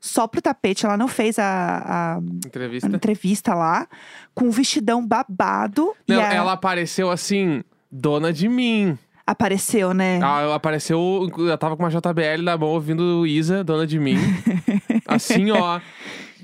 só 0.00 0.26
pro 0.26 0.42
tapete, 0.42 0.84
ela 0.84 0.96
não 0.98 1.08
fez 1.08 1.38
a, 1.38 1.44
a- 1.44 2.14
a 2.16 2.18
Entrevista. 2.46 2.88
entrevista 2.88 3.54
lá, 3.54 3.86
com 4.34 4.44
um 4.46 4.50
vestidão 4.50 5.06
babado. 5.06 5.94
Não, 6.06 6.20
a- 6.20 6.32
ela 6.34 6.52
apareceu 6.52 7.10
assim, 7.10 7.64
dona 7.90 8.32
de 8.34 8.48
mim. 8.50 8.98
apareceu, 9.26 9.92
né? 9.94 10.16
Ela 10.18 10.54
apareceu, 10.54 11.28
eu 11.38 11.58
tava 11.58 11.74
com 11.76 11.82
uma 11.82 11.90
JBL 11.90 12.42
na 12.42 12.56
mão 12.56 12.68
ouvindo 12.68 13.26
Isa, 13.26 13.64
dona 13.64 13.86
de 13.86 13.98
mim. 13.98 14.16
assim, 15.08 15.50
ó. 15.50 15.80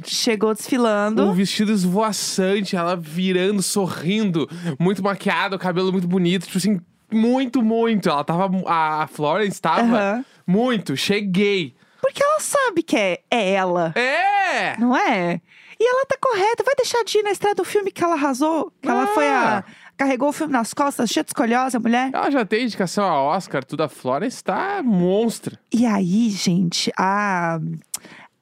Chegou 0.05 0.55
desfilando. 0.55 1.25
Um 1.25 1.33
vestido 1.33 1.73
esvoaçante, 1.73 2.77
ela 2.77 2.97
virando, 2.97 3.63
sorrindo, 3.63 4.49
muito 4.79 5.03
maquiada, 5.03 5.57
o 5.57 5.59
cabelo 5.59 5.93
muito 5.93 6.09
bonito, 6.09 6.47
tipo 6.47 6.59
assim, 6.59 6.81
muito, 7.13 7.63
muito. 7.63 8.09
Ela 8.09 8.25
tava. 8.25 8.51
A 8.67 9.07
Florence 9.07 9.61
tava 9.61 9.83
Aham. 9.99 10.25
muito. 10.47 10.97
Cheguei. 10.97 11.75
Porque 12.01 12.23
ela 12.23 12.41
sabe 12.41 12.83
que 12.83 12.97
é, 12.97 13.21
é 13.31 13.51
ela, 13.53 13.93
É! 13.97 14.77
não 14.79 14.97
é? 14.97 15.41
E 15.79 15.89
ela 15.89 16.05
tá 16.07 16.17
correta. 16.21 16.65
Vai 16.65 16.75
deixar 16.77 17.03
de 17.05 17.19
ir 17.19 17.23
na 17.23 17.31
estreia 17.31 17.55
do 17.55 17.65
filme 17.65 17.91
que 17.91 18.03
ela 18.03 18.15
arrasou? 18.15 18.73
Que 18.81 18.89
ela 18.89 19.07
foi 19.09 19.29
a. 19.29 19.59
Ah. 19.59 19.65
Carregou 19.97 20.31
o 20.31 20.33
filme 20.33 20.53
nas 20.53 20.73
costas, 20.73 21.11
cheia 21.11 21.23
de 21.23 21.31
escolhosa, 21.31 21.79
mulher. 21.79 22.11
Ela 22.13 22.31
já 22.31 22.45
tem 22.45 22.65
indicação 22.65 23.05
a 23.05 23.21
Oscar, 23.23 23.63
tudo. 23.63 23.83
A 23.83 23.89
Florence 23.89 24.43
tá 24.43 24.81
monstra. 24.83 25.59
E 25.73 25.85
aí, 25.87 26.31
gente, 26.31 26.91
a. 26.99 27.61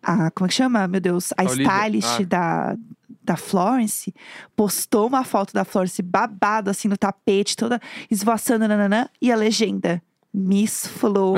a 0.02 0.30
como 0.30 0.46
é 0.46 0.48
que 0.48 0.54
chama? 0.54 0.86
Meu 0.88 1.00
Deus. 1.00 1.32
A 1.36 1.42
A 1.42 1.44
Olivia. 1.46 1.66
stylist 1.66 2.20
Ah. 2.20 2.24
da, 2.24 2.76
da 3.22 3.36
Florence 3.36 4.14
postou 4.56 5.06
uma 5.06 5.24
foto 5.24 5.52
da 5.52 5.64
Florence 5.64 6.00
babado, 6.02 6.70
assim, 6.70 6.88
no 6.88 6.96
tapete, 6.96 7.56
toda 7.56 7.80
esvoaçando, 8.10 8.66
nananã. 8.66 9.08
E 9.20 9.30
a 9.30 9.36
legenda: 9.36 10.02
Miss 10.32 10.86
Flo. 10.86 11.34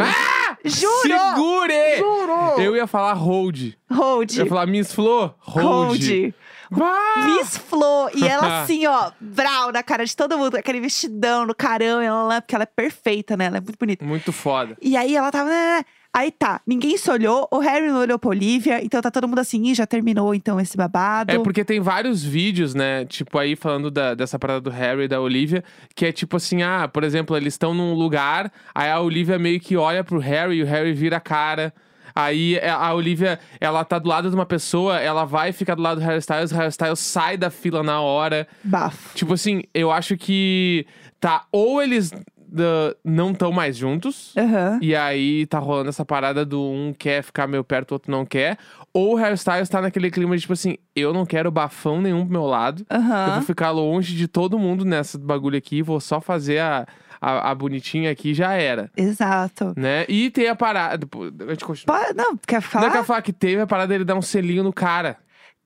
Juro! 0.64 1.02
Segure! 1.02 1.96
Juro! 1.98 2.60
Eu 2.60 2.76
ia 2.76 2.86
falar 2.86 3.14
hold. 3.14 3.72
Hold. 3.90 4.36
Eu 4.36 4.44
ia 4.44 4.48
falar 4.48 4.66
Miss 4.66 4.92
Flo, 4.92 5.34
hold. 5.40 5.64
Hold. 5.64 6.34
Vá! 6.70 6.94
Miss 7.26 7.56
Flo. 7.56 8.08
E 8.14 8.24
ela 8.26 8.62
assim, 8.62 8.86
ó, 8.86 9.10
brau 9.20 9.72
na 9.72 9.82
cara 9.82 10.06
de 10.06 10.16
todo 10.16 10.38
mundo, 10.38 10.52
com 10.52 10.58
aquele 10.58 10.80
vestidão 10.80 11.44
no 11.46 11.54
carão, 11.54 12.00
ela, 12.00 12.40
porque 12.40 12.54
ela 12.54 12.62
é 12.62 12.66
perfeita, 12.66 13.36
né? 13.36 13.46
Ela 13.46 13.56
é 13.58 13.60
muito 13.60 13.76
bonita. 13.78 14.04
Muito 14.04 14.32
foda. 14.32 14.76
E 14.80 14.96
aí 14.96 15.16
ela 15.16 15.30
tava. 15.32 15.50
né, 15.50 15.78
né. 15.78 15.84
Aí 16.14 16.30
tá, 16.30 16.60
ninguém 16.66 16.96
se 16.98 17.10
olhou, 17.10 17.48
o 17.50 17.58
Harry 17.58 17.86
não 17.88 17.98
olhou 18.00 18.18
pra 18.18 18.28
Olivia, 18.30 18.84
então 18.84 19.00
tá 19.00 19.10
todo 19.10 19.26
mundo 19.26 19.38
assim, 19.38 19.62
"Ih, 19.64 19.74
já 19.74 19.86
terminou 19.86 20.34
então 20.34 20.60
esse 20.60 20.76
babado. 20.76 21.32
É 21.32 21.38
porque 21.38 21.64
tem 21.64 21.80
vários 21.80 22.22
vídeos, 22.22 22.74
né? 22.74 23.06
Tipo, 23.06 23.38
aí 23.38 23.56
falando 23.56 23.90
da- 23.90 24.14
dessa 24.14 24.38
parada 24.38 24.60
do 24.60 24.68
Harry 24.70 25.04
e 25.04 25.08
da 25.08 25.20
Olivia, 25.22 25.64
que 25.94 26.04
é 26.04 26.12
tipo 26.12 26.36
assim, 26.36 26.62
ah, 26.62 26.86
por 26.86 27.02
exemplo, 27.02 27.34
eles 27.34 27.54
estão 27.54 27.72
num 27.72 27.94
lugar, 27.94 28.52
aí 28.74 28.90
a 28.90 29.00
Olivia 29.00 29.38
meio 29.38 29.58
que 29.58 29.74
olha 29.74 30.04
pro 30.04 30.18
Harry 30.18 30.56
e 30.56 30.62
o 30.62 30.66
Harry 30.66 30.92
vira 30.92 31.16
a 31.16 31.20
cara. 31.20 31.72
Aí 32.14 32.56
é, 32.56 32.68
a 32.68 32.92
Olivia, 32.92 33.40
ela 33.58 33.82
tá 33.86 33.98
do 33.98 34.06
lado 34.06 34.28
de 34.28 34.34
uma 34.34 34.44
pessoa, 34.44 35.00
ela 35.00 35.24
vai 35.24 35.50
ficar 35.50 35.74
do 35.74 35.80
lado 35.80 35.98
do 35.98 36.04
Harry 36.04 36.18
Styles, 36.18 36.52
o 36.52 36.54
Harry 36.56 36.68
Styles 36.68 36.98
sai 36.98 37.38
da 37.38 37.48
fila 37.48 37.82
na 37.82 38.02
hora. 38.02 38.46
Bafo. 38.62 39.14
Tipo 39.14 39.32
assim, 39.32 39.62
eu 39.72 39.90
acho 39.90 40.14
que 40.18 40.84
tá, 41.18 41.46
ou 41.50 41.82
eles 41.82 42.12
ah, 42.58 42.96
não 43.04 43.30
estão 43.32 43.50
mais 43.52 43.76
juntos, 43.76 44.32
Aham. 44.36 44.78
e 44.82 44.94
aí 44.94 45.46
tá 45.46 45.58
rolando 45.58 45.88
essa 45.88 46.04
parada 46.04 46.44
do 46.44 46.60
um 46.62 46.92
quer 46.96 47.22
ficar 47.22 47.46
meio 47.46 47.64
perto, 47.64 47.92
o 47.92 47.94
outro 47.94 48.10
não 48.10 48.24
quer. 48.26 48.58
Ou 48.92 49.14
o 49.14 49.16
hairstyles 49.16 49.68
tá 49.68 49.80
naquele 49.80 50.10
clima 50.10 50.34
de 50.36 50.42
tipo 50.42 50.52
assim, 50.52 50.76
eu 50.94 51.12
não 51.14 51.24
quero 51.24 51.50
bafão 51.50 52.00
nenhum 52.00 52.22
pro 52.24 52.32
meu 52.32 52.44
lado. 52.44 52.84
Eu 52.90 52.96
Aham. 52.98 53.34
vou 53.34 53.42
ficar 53.42 53.70
longe 53.70 54.14
de 54.14 54.28
todo 54.28 54.58
mundo 54.58 54.84
nessa 54.84 55.18
bagulho 55.18 55.56
aqui, 55.56 55.82
vou 55.82 55.98
só 56.00 56.20
fazer 56.20 56.58
a, 56.58 56.86
a, 57.20 57.50
a 57.50 57.54
bonitinha 57.54 58.10
aqui 58.10 58.30
e 58.30 58.34
já 58.34 58.52
era. 58.52 58.90
Exato. 58.96 59.72
Né? 59.76 60.04
E 60.08 60.30
tem 60.30 60.48
a 60.48 60.54
parada. 60.54 61.06
A 61.46 61.50
gente 61.52 61.64
continua. 61.64 62.12
Não, 62.14 62.36
quer 62.36 62.56
Não 62.56 62.62
falar? 62.62 62.86
é 62.86 62.90
que 62.90 62.96
eu 62.98 63.04
falar 63.04 63.22
que 63.22 63.32
teve 63.32 63.62
a 63.62 63.66
parada 63.66 63.88
dele 63.88 64.04
dar 64.04 64.14
um 64.16 64.22
selinho 64.22 64.62
no 64.62 64.72
cara. 64.72 65.16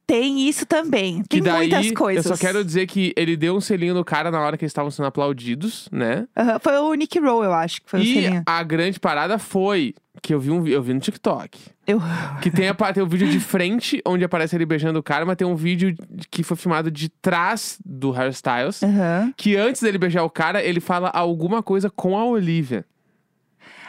Tem 0.06 0.48
isso 0.48 0.64
também. 0.64 1.22
Que 1.22 1.40
Tem 1.40 1.42
daí, 1.42 1.68
muitas 1.68 1.90
coisas. 1.92 2.24
eu 2.26 2.36
só 2.36 2.40
quero 2.40 2.64
dizer 2.64 2.86
que 2.86 3.12
ele 3.16 3.36
deu 3.36 3.56
um 3.56 3.60
selinho 3.60 3.92
no 3.94 4.04
cara 4.04 4.30
na 4.30 4.40
hora 4.40 4.56
que 4.56 4.64
eles 4.64 4.70
estavam 4.70 4.90
sendo 4.90 5.06
aplaudidos, 5.06 5.88
né? 5.90 6.26
Aham, 6.36 6.58
Foi 6.60 6.78
o 6.78 6.94
Nick 6.94 7.18
Rowe, 7.18 7.44
eu 7.44 7.52
acho, 7.52 7.82
que 7.82 7.90
foi 7.90 8.00
o 8.00 8.02
e 8.02 8.14
selinho. 8.14 8.42
a 8.46 8.62
grande 8.62 9.00
parada 9.00 9.36
foi 9.38 9.94
que 10.22 10.32
eu 10.32 10.40
vi, 10.40 10.50
um, 10.50 10.66
eu 10.66 10.82
vi 10.82 10.94
no 10.94 11.00
TikTok. 11.00 11.58
Eu... 11.86 12.00
Que 12.40 12.50
tem, 12.50 12.68
a, 12.68 12.74
tem 12.92 13.02
um 13.02 13.06
vídeo 13.08 13.28
de 13.28 13.38
frente, 13.40 14.00
onde 14.06 14.24
aparece 14.24 14.56
ele 14.56 14.64
beijando 14.66 14.98
o 14.98 15.02
cara, 15.02 15.24
mas 15.26 15.36
tem 15.36 15.46
um 15.46 15.54
vídeo 15.56 15.92
de- 15.92 16.26
que 16.30 16.42
foi 16.42 16.56
filmado 16.56 16.90
de 16.90 17.08
trás 17.08 17.78
do 17.84 18.10
hairstyles. 18.12 18.82
Aham. 18.82 19.32
Que 19.36 19.56
antes 19.56 19.82
dele 19.82 19.98
beijar 19.98 20.22
o 20.22 20.30
cara, 20.30 20.62
ele 20.62 20.80
fala 20.80 21.08
alguma 21.10 21.62
coisa 21.62 21.90
com 21.90 22.16
a 22.16 22.24
Olivia. 22.24 22.84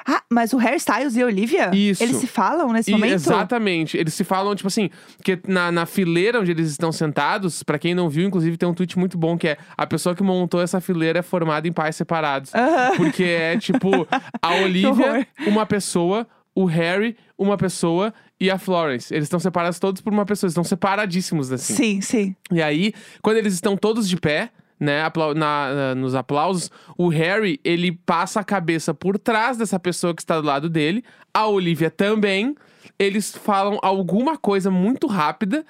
Ah, 0.09 0.21
mas 0.31 0.53
o 0.53 0.57
Hairstyles 0.59 1.15
e 1.17 1.21
a 1.21 1.25
Olivia? 1.25 1.69
Isso. 1.73 2.01
Eles 2.01 2.15
se 2.17 2.27
falam 2.27 2.71
nesse 2.71 2.89
E- 2.89 2.93
momento? 2.93 3.13
exatamente. 3.13 3.97
Eles 3.97 4.13
se 4.13 4.23
falam, 4.23 4.55
tipo 4.55 4.67
assim, 4.67 4.89
que 5.23 5.37
na, 5.47 5.71
na 5.71 5.85
fileira 5.85 6.39
onde 6.39 6.51
eles 6.51 6.69
estão 6.71 6.91
sentados, 6.91 7.61
pra 7.61 7.77
quem 7.77 7.93
não 7.93 8.09
viu, 8.09 8.25
inclusive 8.25 8.55
tem 8.55 8.67
um 8.69 8.73
tweet 8.73 8.97
muito 8.97 9.17
bom 9.17 9.37
que 9.37 9.49
é 9.49 9.57
a 9.77 9.85
pessoa 9.85 10.15
que 10.15 10.23
montou 10.23 10.61
essa 10.61 10.79
fileira 10.79 11.19
é 11.19 11.21
formada 11.21 11.67
em 11.67 11.73
pais 11.73 11.95
separados. 11.95 12.55
Aham. 12.55 12.95
Porque 12.95 13.23
é 13.23 13.57
tipo 13.57 14.07
a. 14.41 14.53
Olivia, 14.63 15.27
uma 15.45 15.65
pessoa, 15.65 16.25
o 16.55 16.65
Harry, 16.65 17.15
uma 17.37 17.57
pessoa 17.57 18.13
e 18.39 18.49
a 18.49 18.57
Florence. 18.57 19.13
Eles 19.13 19.25
estão 19.25 19.39
separados 19.39 19.77
todos 19.79 20.01
por 20.01 20.13
uma 20.13 20.25
pessoa, 20.25 20.47
eles 20.47 20.53
estão 20.53 20.63
separadíssimos 20.63 21.51
assim. 21.51 21.73
Sim, 21.75 22.01
sim. 22.01 22.35
E 22.51 22.61
aí, 22.61 22.93
quando 23.21 23.37
eles 23.37 23.53
estão 23.53 23.75
todos 23.75 24.07
de 24.07 24.15
pé, 24.17 24.49
né, 24.79 25.03
aplau- 25.03 25.33
na- 25.33 25.73
na- 25.73 25.95
nos 25.95 26.13
aplausos, 26.15 26.69
o 26.97 27.07
Harry, 27.09 27.59
ele 27.63 27.91
passa 28.05 28.39
a 28.39 28.43
cabeça 28.43 28.93
por 28.93 29.17
trás 29.17 29.57
dessa 29.57 29.79
pessoa 29.79 30.13
que 30.13 30.21
está 30.21 30.39
do 30.39 30.45
lado 30.47 30.69
dele, 30.69 31.03
a 31.33 31.47
Olivia 31.47 31.89
também. 31.89 32.55
Eles 32.99 33.35
falam 33.35 33.77
alguma 33.81 34.37
coisa 34.37 34.71
muito 34.71 35.07
rápida, 35.07 35.65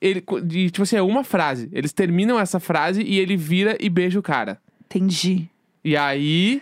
ele, 0.00 0.24
de, 0.44 0.70
tipo 0.70 0.82
assim, 0.82 0.96
é 0.96 1.02
uma 1.02 1.22
frase. 1.22 1.68
Eles 1.72 1.92
terminam 1.92 2.38
essa 2.40 2.58
frase 2.58 3.02
e 3.02 3.18
ele 3.18 3.36
vira 3.36 3.76
e 3.80 3.88
beija 3.88 4.18
o 4.18 4.22
cara. 4.22 4.58
Entendi. 4.86 5.48
E 5.84 5.96
aí, 5.96 6.60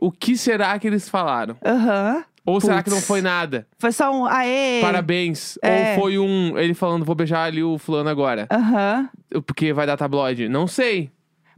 o 0.00 0.10
que 0.12 0.36
será 0.36 0.78
que 0.78 0.86
eles 0.86 1.08
falaram? 1.08 1.56
Aham. 1.64 2.24
Ou 2.44 2.60
será 2.60 2.82
que 2.82 2.90
não 2.90 3.00
foi 3.00 3.22
nada? 3.22 3.68
Foi 3.78 3.92
só 3.92 4.12
um. 4.12 4.26
Aê! 4.26 4.80
Parabéns. 4.82 5.56
É. 5.62 5.94
Ou 5.94 6.00
foi 6.00 6.18
um. 6.18 6.58
Ele 6.58 6.74
falando, 6.74 7.04
vou 7.04 7.14
beijar 7.14 7.44
ali 7.44 7.62
o 7.62 7.78
fulano 7.78 8.08
agora. 8.10 8.48
Aham. 8.50 9.08
Porque 9.46 9.72
vai 9.72 9.86
dar 9.86 9.96
tabloide. 9.96 10.48
Não 10.48 10.66
sei. 10.66 11.08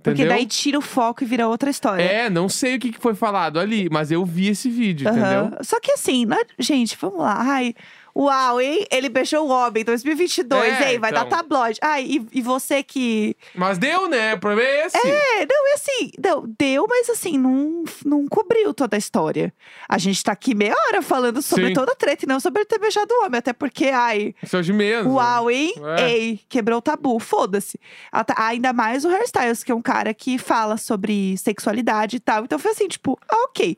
Porque 0.05 0.21
Entendeu? 0.21 0.37
daí 0.37 0.45
tira 0.47 0.77
o 0.79 0.83
foco 0.83 1.25
e 1.25 1.27
vira 1.27 1.49
outra 1.49 1.71
história. 1.71 2.03
É, 2.03 2.29
não 2.29 2.47
sei 2.47 2.77
o 2.77 2.79
que 2.79 2.93
foi 3.01 3.15
falado 3.15 3.59
ali, 3.59 3.89
mas 3.91 4.11
eu 4.13 4.23
vi 4.23 4.49
esse 4.49 4.69
vídeo, 4.69 5.09
Aham. 5.09 5.19
entendeu? 5.47 5.65
Só 5.65 5.81
que 5.81 5.91
assim, 5.93 6.27
não 6.27 6.37
é- 6.37 6.45
gente, 6.59 6.95
vamos 7.01 7.21
lá. 7.21 7.37
Ai, 7.41 7.75
uau, 8.17 8.61
hein? 8.61 8.87
Ele 8.91 9.09
beijou 9.09 9.47
o 9.47 9.51
homem 9.51 9.83
em 9.83 9.85
2022, 9.85 10.63
É, 10.81 10.93
hein? 10.93 10.99
Vai 10.99 11.13
dar 11.13 11.27
então. 11.27 11.39
tabloide. 11.39 11.79
Ai, 11.83 12.05
e, 12.05 12.27
e 12.33 12.43
você 12.43 12.83
que. 12.83 13.37
Mas 13.55 13.79
deu, 13.79 14.09
né? 14.09 14.35
O 14.35 14.39
problema 14.39 14.69
é 14.69 14.87
esse. 14.87 14.97
É, 14.97 15.47
não, 15.47 15.69
é 15.71 15.75
assim, 15.75 16.11
não, 16.23 16.45
deu, 16.59 16.87
mas 16.89 17.11
assim, 17.11 17.37
não, 17.39 17.85
não 18.05 18.27
cobriu 18.29 18.73
toda 18.73 18.97
a 18.97 18.99
história. 18.99 19.53
A 19.89 19.99
gente 19.99 20.23
tá 20.23 20.33
aqui 20.33 20.55
meia 20.55 20.75
hora 20.89 21.03
falando 21.03 21.43
sobre 21.43 21.69
Sim. 21.69 21.73
toda 21.75 21.93
a 21.93 21.97
treta 21.97 22.25
e 22.25 22.29
não 22.29 22.39
sobre 22.41 22.61
ele 22.63 22.67
ter 22.69 22.79
beijado 22.79 23.13
o 23.13 23.25
homem. 23.25 23.39
Até 23.39 23.53
porque, 23.53 23.87
ai, 23.87 24.35
Isso 24.43 24.57
é 24.57 24.61
de 24.63 24.73
menos. 24.73 25.13
Uau, 25.13 25.51
hein? 25.51 25.75
É. 25.99 26.11
Ei, 26.11 26.41
quebrou 26.49 26.79
o 26.79 26.83
tabu, 26.83 27.19
foda-se. 27.19 27.79
Ata- 28.13 28.35
Ainda 28.37 28.73
mais 28.73 29.05
o 29.05 29.09
Hairstyles, 29.09 29.65
que 29.65 29.73
é 29.73 29.75
um 29.75 29.83
cara 29.83 30.13
que 30.15 30.39
fala 30.39 30.77
sobre 30.77 31.37
sexualidade 31.39 32.17
e 32.17 32.21
tal. 32.21 32.45
Então 32.45 32.59
foi 32.59 32.71
assim, 32.73 32.87
tipo, 32.89 33.19
ah, 33.29 33.45
ok. 33.45 33.77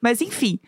Mas 0.00 0.20
enfim, 0.20 0.58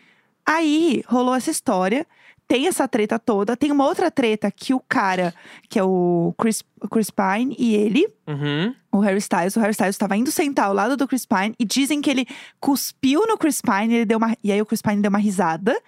aí 0.45 1.03
rolou 1.07 1.35
essa 1.35 1.51
história. 1.51 2.05
Tem 2.49 2.65
essa 2.67 2.87
treta 2.87 3.19
toda. 3.19 3.55
Tem 3.55 3.71
uma 3.71 3.85
outra 3.85 4.09
treta 4.09 4.49
que 4.49 4.73
o 4.73 4.79
cara, 4.79 5.33
que 5.69 5.77
é 5.77 5.83
o 5.83 6.33
Chris, 6.35 6.63
Chris 6.91 7.11
Pine, 7.11 7.55
e 7.59 7.75
ele, 7.75 8.07
Uhum. 8.27 8.73
o 8.91 8.99
Harry 9.01 9.19
Styles, 9.19 9.55
o 9.55 9.59
Harry 9.59 9.71
Styles 9.71 9.93
estava 9.93 10.17
indo 10.17 10.31
sentar 10.31 10.65
ao 10.65 10.73
lado 10.73 10.97
do 10.97 11.07
Chris 11.07 11.27
Pine 11.27 11.53
e 11.59 11.63
dizem 11.63 12.01
que 12.01 12.09
ele 12.09 12.25
cuspiu 12.59 13.27
no 13.27 13.37
Chris 13.37 13.61
Pine, 13.61 13.93
ele 13.93 14.05
deu 14.05 14.17
uma, 14.17 14.35
e 14.43 14.51
aí 14.51 14.59
o 14.59 14.65
Chris 14.65 14.81
Pine 14.81 14.99
deu 14.99 15.09
uma 15.09 15.19
risada. 15.19 15.79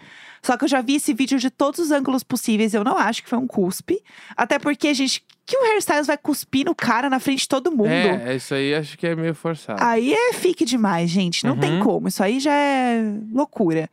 Só 0.44 0.56
que 0.56 0.64
eu 0.64 0.68
já 0.68 0.82
vi 0.82 0.96
esse 0.96 1.14
vídeo 1.16 1.40
de 1.40 1.50
todos 1.50 1.80
os 1.80 1.92
ângulos 1.92 2.24
possíveis, 2.24 2.74
eu 2.76 2.84
não 2.84 2.96
acho 2.98 3.24
que 3.24 3.30
foi 3.30 3.40
um 3.40 3.48
cuspe. 3.48 4.00
Até 4.38 4.60
porque, 4.60 4.94
gente, 4.94 5.24
que 5.48 5.58
o 5.58 5.64
Harry 5.64 5.80
Styles 5.80 6.06
vai 6.08 6.18
cuspir 6.18 6.64
no 6.66 6.76
cara 6.76 7.10
na 7.10 7.20
frente 7.20 7.40
de 7.42 7.48
todo 7.48 7.72
mundo? 7.72 7.88
É, 7.90 8.36
isso 8.36 8.54
aí 8.54 8.74
acho 8.76 8.96
que 9.00 9.08
é 9.08 9.16
meio 9.16 9.34
forçado. 9.34 9.84
Aí 9.84 10.14
é 10.14 10.34
fique 10.34 10.64
demais, 10.64 11.10
gente. 11.10 11.44
Não 11.44 11.58
tem 11.58 11.74
Uhum. 11.74 11.84
como. 11.84 12.08
Isso 12.08 12.24
aí 12.24 12.40
já 12.40 12.54
é 12.54 13.02
loucura. 13.34 13.90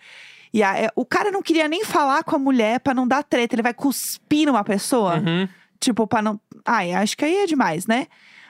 E 0.52 0.62
a- 0.62 0.76
é- 0.78 0.90
o 0.96 1.04
cara 1.04 1.30
não 1.30 1.42
queria 1.42 1.68
nem 1.68 1.84
falar 1.84 2.24
com 2.24 2.36
a 2.36 2.38
mulher 2.38 2.80
pra 2.80 2.94
não 2.94 3.06
dar 3.06 3.22
treta. 3.22 3.54
Ele 3.54 3.62
vai 3.62 3.74
cuspir 3.74 4.46
numa 4.46 4.64
pessoa. 4.64 5.16
Uhum. 5.18 5.48
Tipo, 5.80 6.06
pra 6.06 6.20
não. 6.22 6.40
Ai, 6.64 6.92
acho 6.92 7.16
que 7.16 7.24
aí 7.24 7.36
é 7.36 7.46
demais, 7.46 7.86
né? 7.86 8.06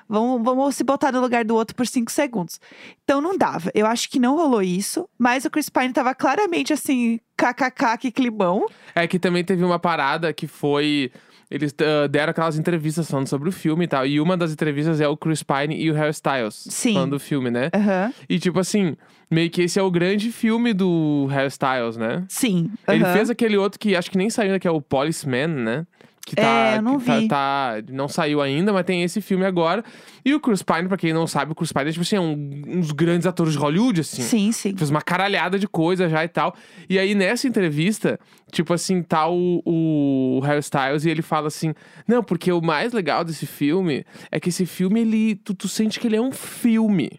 Vamos, 0.09 0.43
vamos 0.43 0.75
se 0.75 0.83
botar 0.83 1.13
no 1.13 1.21
lugar 1.21 1.45
do 1.45 1.55
outro 1.55 1.77
por 1.77 1.87
cinco 1.87 2.11
segundos. 2.11 2.59
Então 3.05 3.21
não 3.21 3.37
dava. 3.37 3.71
Eu 3.75 3.85
acho 3.87 4.09
que 4.09 4.19
não 4.19 4.37
rolou 4.37 4.63
isso. 4.63 5.07
Mas 5.19 5.45
o 5.45 5.51
Chris 5.51 5.69
Pine 5.69 5.93
tava 5.93 6.15
claramente 6.15 6.73
assim, 6.73 7.21
kkk, 7.37 7.99
que 7.99 8.11
climão. 8.11 8.65
É 8.95 9.07
que 9.07 9.19
também 9.19 9.45
teve 9.45 9.63
uma 9.63 9.79
parada 9.79 10.33
que 10.33 10.47
foi. 10.47 11.13
Eles 11.51 11.75
ah, 11.81 12.07
deram 12.07 12.31
aquelas 12.31 12.59
entrevistas 12.59 13.11
falando 13.11 13.27
sobre 13.27 13.49
o 13.49 13.53
filme 13.53 13.85
e 13.85 13.89
tal. 13.89 14.07
E 14.07 14.21
uma 14.21 14.37
das 14.37 14.53
entrevistas 14.53 15.01
é 15.01 15.09
o 15.09 15.17
Chris 15.17 15.43
Pine 15.43 15.77
e 15.77 15.91
o 15.91 15.95
Harry 15.95 16.11
Styles. 16.11 16.67
Sim. 16.69 16.95
Falando 16.95 17.13
do 17.13 17.21
filme, 17.21 17.51
né? 17.51 17.71
Aham. 17.75 18.13
E 18.29 18.39
tipo 18.39 18.59
assim, 18.59 18.97
meio 19.31 19.51
que 19.51 19.63
esse 19.63 19.79
é 19.79 19.83
o 19.83 19.91
grande 19.91 20.31
filme 20.31 20.73
do 20.73 21.27
Harry 21.31 21.49
Styles, 21.49 21.97
né? 21.97 22.25
Sim. 22.29 22.71
Ele 22.87 23.05
aham. 23.05 23.13
fez 23.13 23.31
aquele 23.31 23.57
outro 23.57 23.79
que 23.79 23.97
acho 23.97 24.11
que 24.11 24.19
nem 24.19 24.29
saiu 24.29 24.49
ainda, 24.49 24.61
que 24.61 24.69
é 24.69 24.71
o 24.71 24.81
Policeman, 24.81 25.49
né? 25.49 25.87
Que 26.29 26.37
tá, 26.37 26.43
É, 26.43 26.81
não 26.83 26.99
que 27.01 27.07
tá- 27.07 27.27
tá- 27.29 27.75
não 27.91 28.07
saiu 28.07 28.43
ainda, 28.43 28.71
mas 28.71 28.85
tem 28.85 29.03
esse 29.03 29.19
filme 29.23 29.47
agora. 29.47 29.83
E 30.23 30.35
o 30.35 30.41
Chris 30.41 30.63
Pine, 30.63 30.87
pra 30.87 30.99
quem 30.99 31.11
não 31.15 31.27
sabe, 31.27 31.53
o 31.53 31.55
Chris 31.55 31.73
Pine 31.73 31.89
é 31.89 31.93
tipo 31.93 32.03
assim, 32.03 32.17
é 32.17 32.21
um, 32.21 32.33
um 32.67 32.81
dos 32.81 32.93
grandes 32.93 33.27
atores 33.27 33.55
de 33.55 33.59
Hollywood, 33.59 34.03
assim. 34.03 34.21
Sim, 34.21 34.53
sim. 34.53 34.77
Fez 34.77 34.91
uma 34.91 35.01
caralhada 35.01 35.59
de 35.59 35.67
coisa 35.67 36.07
já 36.07 36.23
e 36.23 36.29
tal. 36.29 36.55
E 36.87 36.99
aí, 36.99 37.15
nessa 37.15 37.49
entrevista, 37.49 38.21
tipo 38.53 38.75
assim, 38.75 39.03
tá 39.03 39.27
o, 39.27 39.63
o 39.65 40.41
Harry 40.45 40.61
Styles 40.61 41.07
e 41.07 41.09
ele 41.11 41.23
fala 41.23 41.47
assim: 41.49 41.73
Não, 42.07 42.23
porque 42.23 42.53
o 42.53 42.61
mais 42.61 42.93
legal 42.93 43.25
desse 43.25 43.47
filme 43.47 44.05
é 44.31 44.39
que 44.39 44.51
esse 44.51 44.67
filme, 44.67 45.01
ele. 45.01 45.37
Tu, 45.37 45.55
tu 45.55 45.67
sente 45.67 45.99
que 45.99 46.07
ele 46.09 46.17
é 46.17 46.21
um 46.21 46.31
filme. 46.33 47.11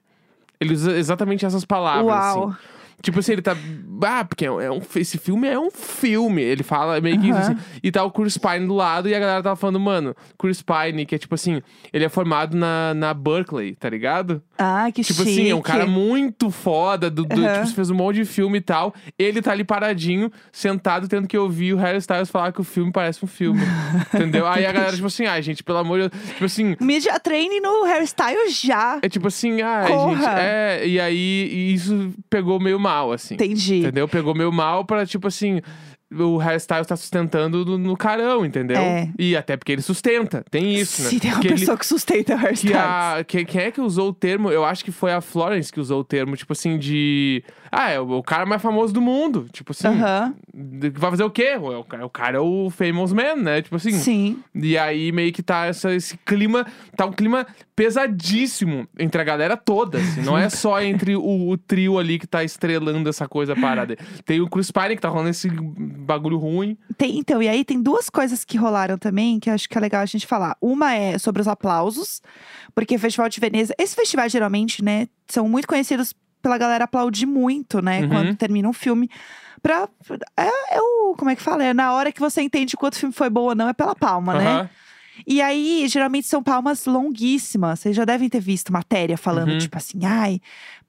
Ele 0.62 0.74
usa 0.74 0.96
exatamente 0.96 1.46
essas 1.48 1.66
palavras. 1.66 2.06
Uau. 2.06 2.50
Assim. 2.50 2.58
Tipo 3.02 3.20
assim, 3.20 3.34
ele 3.34 3.42
tá. 3.42 3.56
Ah, 4.04 4.24
porque 4.26 4.46
é 4.46 4.52
um, 4.52 4.62
é 4.62 4.72
um- 4.72 4.82
esse 4.96 5.18
filme 5.18 5.48
é 5.48 5.60
um 5.60 5.70
filme. 5.72 6.42
Ele 6.42 6.64
fala 6.64 7.00
meio 7.02 7.20
que 7.20 7.28
isso 7.30 7.38
Aham. 7.40 7.52
assim. 7.54 7.58
E 7.84 7.92
tá 7.92 8.04
o 8.04 8.12
Chris 8.12 8.38
Pine 8.38 8.66
do 8.68 8.74
lado 8.76 9.08
e 9.10 9.16
a 9.16 9.20
galera 9.20 9.44
tava 9.44 9.56
falando, 9.56 9.80
mano, 9.80 10.16
Chris 10.38 10.62
Pine, 10.62 11.06
que 11.06 11.16
é 11.16 11.18
tipo 11.18 11.36
assim, 11.36 11.62
ele 11.94 12.06
é 12.06 12.10
formado 12.10 12.56
na, 12.58 12.94
na 12.94 13.14
Berkeley, 13.14 13.76
tá 13.76 13.90
ligado? 13.90 14.42
Ah, 14.58 14.90
que 14.94 15.04
Tipo 15.04 15.20
chique. 15.24 15.32
assim, 15.32 15.50
é 15.50 15.56
um 15.56 15.62
cara 15.62 15.86
muito 15.86 16.50
foda, 16.52 17.10
do, 17.10 17.24
do- 17.26 17.46
Aham. 17.46 17.64
tipo, 17.64 17.76
fez 17.76 17.90
um 17.90 17.96
monte 17.96 18.18
de 18.18 18.26
filme 18.26 18.58
e 18.58 18.62
tal. 18.62 18.94
Ele 19.18 19.42
tá 19.42 19.52
ali 19.52 19.64
paradinho, 19.64 20.32
sentado, 20.52 21.08
tendo 21.08 21.28
que 21.28 21.38
ouvir 21.38 21.74
o 21.74 21.78
Harry 21.78 21.98
Styles 22.00 22.30
falar 22.30 22.52
que 22.52 22.62
o 22.62 22.64
filme 22.66 22.92
parece 22.92 23.24
um 23.24 23.28
filme. 23.28 23.62
entendeu? 24.14 24.48
Aí 24.48 24.66
a 24.66 24.72
galera, 24.72 24.94
tipo 24.94 25.08
assim, 25.08 25.26
ai, 25.26 25.42
gente, 25.42 25.64
pelo 25.64 25.78
amor 25.80 26.00
de 26.02 26.10
Deus. 26.10 26.24
Tipo 26.34 26.46
assim, 26.46 26.76
Media 26.82 27.20
training 27.20 27.60
no 27.62 27.84
hairstyle 27.86 28.50
já. 28.50 29.00
é 29.02 29.10
tipo 29.10 29.28
assim, 29.28 29.62
ai, 29.62 29.88
Corra. 29.88 30.16
gente. 30.16 30.28
É, 30.40 30.88
e 30.88 31.00
aí 31.00 31.50
e 31.52 31.74
isso 31.74 32.14
pegou 32.30 32.60
meio 32.60 32.80
mal, 32.80 32.89
assim. 33.12 33.36
Entendi. 33.36 33.78
Entendeu? 33.78 34.08
Pegou 34.08 34.34
meio 34.36 34.52
mal 34.52 34.86
pra, 34.86 35.06
tipo 35.06 35.28
assim. 35.28 35.62
O 36.12 36.38
Harry 36.38 36.58
Styles 36.58 36.88
tá 36.88 36.96
sustentando 36.96 37.64
no, 37.64 37.78
no 37.78 37.96
carão, 37.96 38.44
entendeu? 38.44 38.78
É. 38.78 39.10
E 39.20 39.38
até 39.38 39.56
porque 39.56 39.72
ele 39.72 39.82
sustenta. 39.84 40.44
Tem 40.50 40.74
isso, 40.74 41.04
né? 41.04 41.10
Se 41.10 41.20
tem 41.20 41.30
uma 41.30 41.36
Porque 41.38 41.50
ele- 41.50 41.60
pessoa 41.60 41.78
que 41.78 41.86
sustenta 41.86 42.36
o 42.36 42.40
a, 42.76 43.24
que- 43.24 43.46
quem 43.46 43.62
é 43.62 43.72
que 43.72 43.80
usou 43.80 44.10
o 44.10 44.14
termo? 44.14 44.50
Eu 44.50 44.66
acho 44.66 44.84
que 44.84 44.92
foi 44.92 45.12
a 45.14 45.22
Florence 45.22 45.72
que 45.72 45.80
usou 45.80 46.00
o 46.00 46.04
termo, 46.04 46.36
tipo 46.36 46.52
assim, 46.54 46.80
de. 46.80 47.44
Ah, 47.72 47.92
é 47.92 48.00
o, 48.00 48.10
o 48.18 48.24
cara 48.24 48.44
mais 48.48 48.60
famoso 48.60 48.92
do 48.92 49.00
mundo. 49.02 49.46
Tipo 49.52 49.72
assim. 49.72 49.88
Aham. 49.88 50.34
de- 50.52 50.90
Vai 50.90 51.12
fazer 51.12 51.24
o 51.24 51.30
quê? 51.30 51.56
O, 51.58 51.84
cara- 51.84 52.06
o 52.06 52.10
cara 52.10 52.38
é 52.38 52.42
o 52.42 52.72
famous 52.72 53.14
man, 53.14 53.36
né? 53.36 53.62
Tipo 53.62 53.76
assim. 53.76 53.92
Sim. 53.92 54.40
E 54.56 54.76
aí 54.80 55.12
meio 55.12 55.32
que 55.32 55.44
tá 55.44 55.66
essa, 55.68 55.94
esse 55.94 56.18
clima. 56.26 56.66
Tá 56.98 57.06
um 57.06 57.12
clima 57.12 57.46
pesadíssimo 57.76 58.88
entre 58.98 59.22
a 59.22 59.24
galera 59.24 59.56
toda. 59.58 59.98
assim. 59.98 60.22
Não 60.22 60.38
é 60.38 60.50
só 60.50 60.82
entre 60.82 61.16
o, 61.16 61.50
o 61.50 61.58
trio 61.58 61.98
ali 62.00 62.18
que 62.20 62.28
tá 62.28 62.44
estrelando 62.44 63.10
essa 63.10 63.28
coisa 63.28 63.56
parada. 63.56 63.98
Tem 64.26 64.42
o 64.42 64.50
Chris 64.50 64.72
Pine 64.72 64.96
que 64.96 65.02
tá 65.02 65.10
rolando 65.10 65.30
esse 65.30 65.50
bagulho 66.00 66.38
ruim. 66.38 66.78
Tem, 66.98 67.18
então, 67.20 67.42
e 67.44 67.48
aí 67.48 67.64
tem 67.66 67.82
duas 67.82 68.10
coisas 68.10 68.44
que 68.46 68.58
rolaram 68.58 68.98
também 68.98 69.40
que 69.40 69.50
acho 69.50 69.68
que 69.70 69.78
é 69.78 69.82
legal 69.82 70.02
a 70.02 70.06
gente 70.06 70.26
falar. 70.26 70.56
Uma 70.62 70.94
é 70.96 71.18
sobre 71.18 71.42
os 71.42 71.48
aplausos, 71.48 72.22
porque 72.74 72.96
o 72.96 73.00
Festival 73.00 73.30
de 73.30 73.40
Veneza, 73.40 73.74
esses 73.78 73.96
festivais 73.96 74.32
geralmente, 74.32 74.84
né, 74.84 75.08
são 75.28 75.48
muito 75.48 75.68
conhecidos 75.68 76.14
pela 76.42 76.58
galera 76.58 76.86
aplaudir 76.86 77.26
muito, 77.26 77.82
né, 77.82 78.02
Uhum. 78.02 78.08
quando 78.10 78.36
termina 78.36 78.68
um 78.70 78.74
filme. 78.74 79.10
Pra, 79.62 79.90
é, 80.38 80.76
é 80.78 80.82
o, 80.82 81.16
como 81.18 81.30
é 81.30 81.36
que 81.36 81.42
fala? 81.42 81.64
É 81.66 81.74
na 81.74 81.94
hora 81.94 82.12
que 82.14 82.20
você 82.20 82.42
entende 82.42 82.78
quanto 82.78 82.94
o 82.94 82.98
filme 82.98 83.14
foi 83.14 83.30
bom 83.30 83.42
ou 83.42 83.56
não, 83.56 83.68
é 83.68 83.74
pela 83.74 83.94
palma, 83.96 84.34
né? 84.36 84.48
Aham. 84.56 84.70
E 85.28 85.42
aí, 85.42 85.86
geralmente 85.90 86.28
são 86.28 86.42
palmas 86.42 86.86
longuíssimas. 86.86 87.82
Vocês 87.82 87.94
já 87.94 88.06
devem 88.06 88.30
ter 88.30 88.40
visto 88.40 88.72
matéria 88.72 89.18
falando, 89.18 89.52
Uhum. 89.52 89.58
tipo 89.58 89.78
assim, 89.78 90.00
ai, 90.06 90.40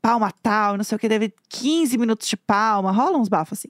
palma 0.01 0.33
tal, 0.43 0.77
não 0.77 0.85
sei 0.85 0.97
o 0.97 0.99
que, 0.99 1.09
deve 1.09 1.33
15 1.49 1.99
minutos 1.99 2.29
de 2.29 2.37
palma, 2.37 2.91
rola 2.91 3.19
uns 3.19 3.29
bafos 3.29 3.59
assim. 3.59 3.69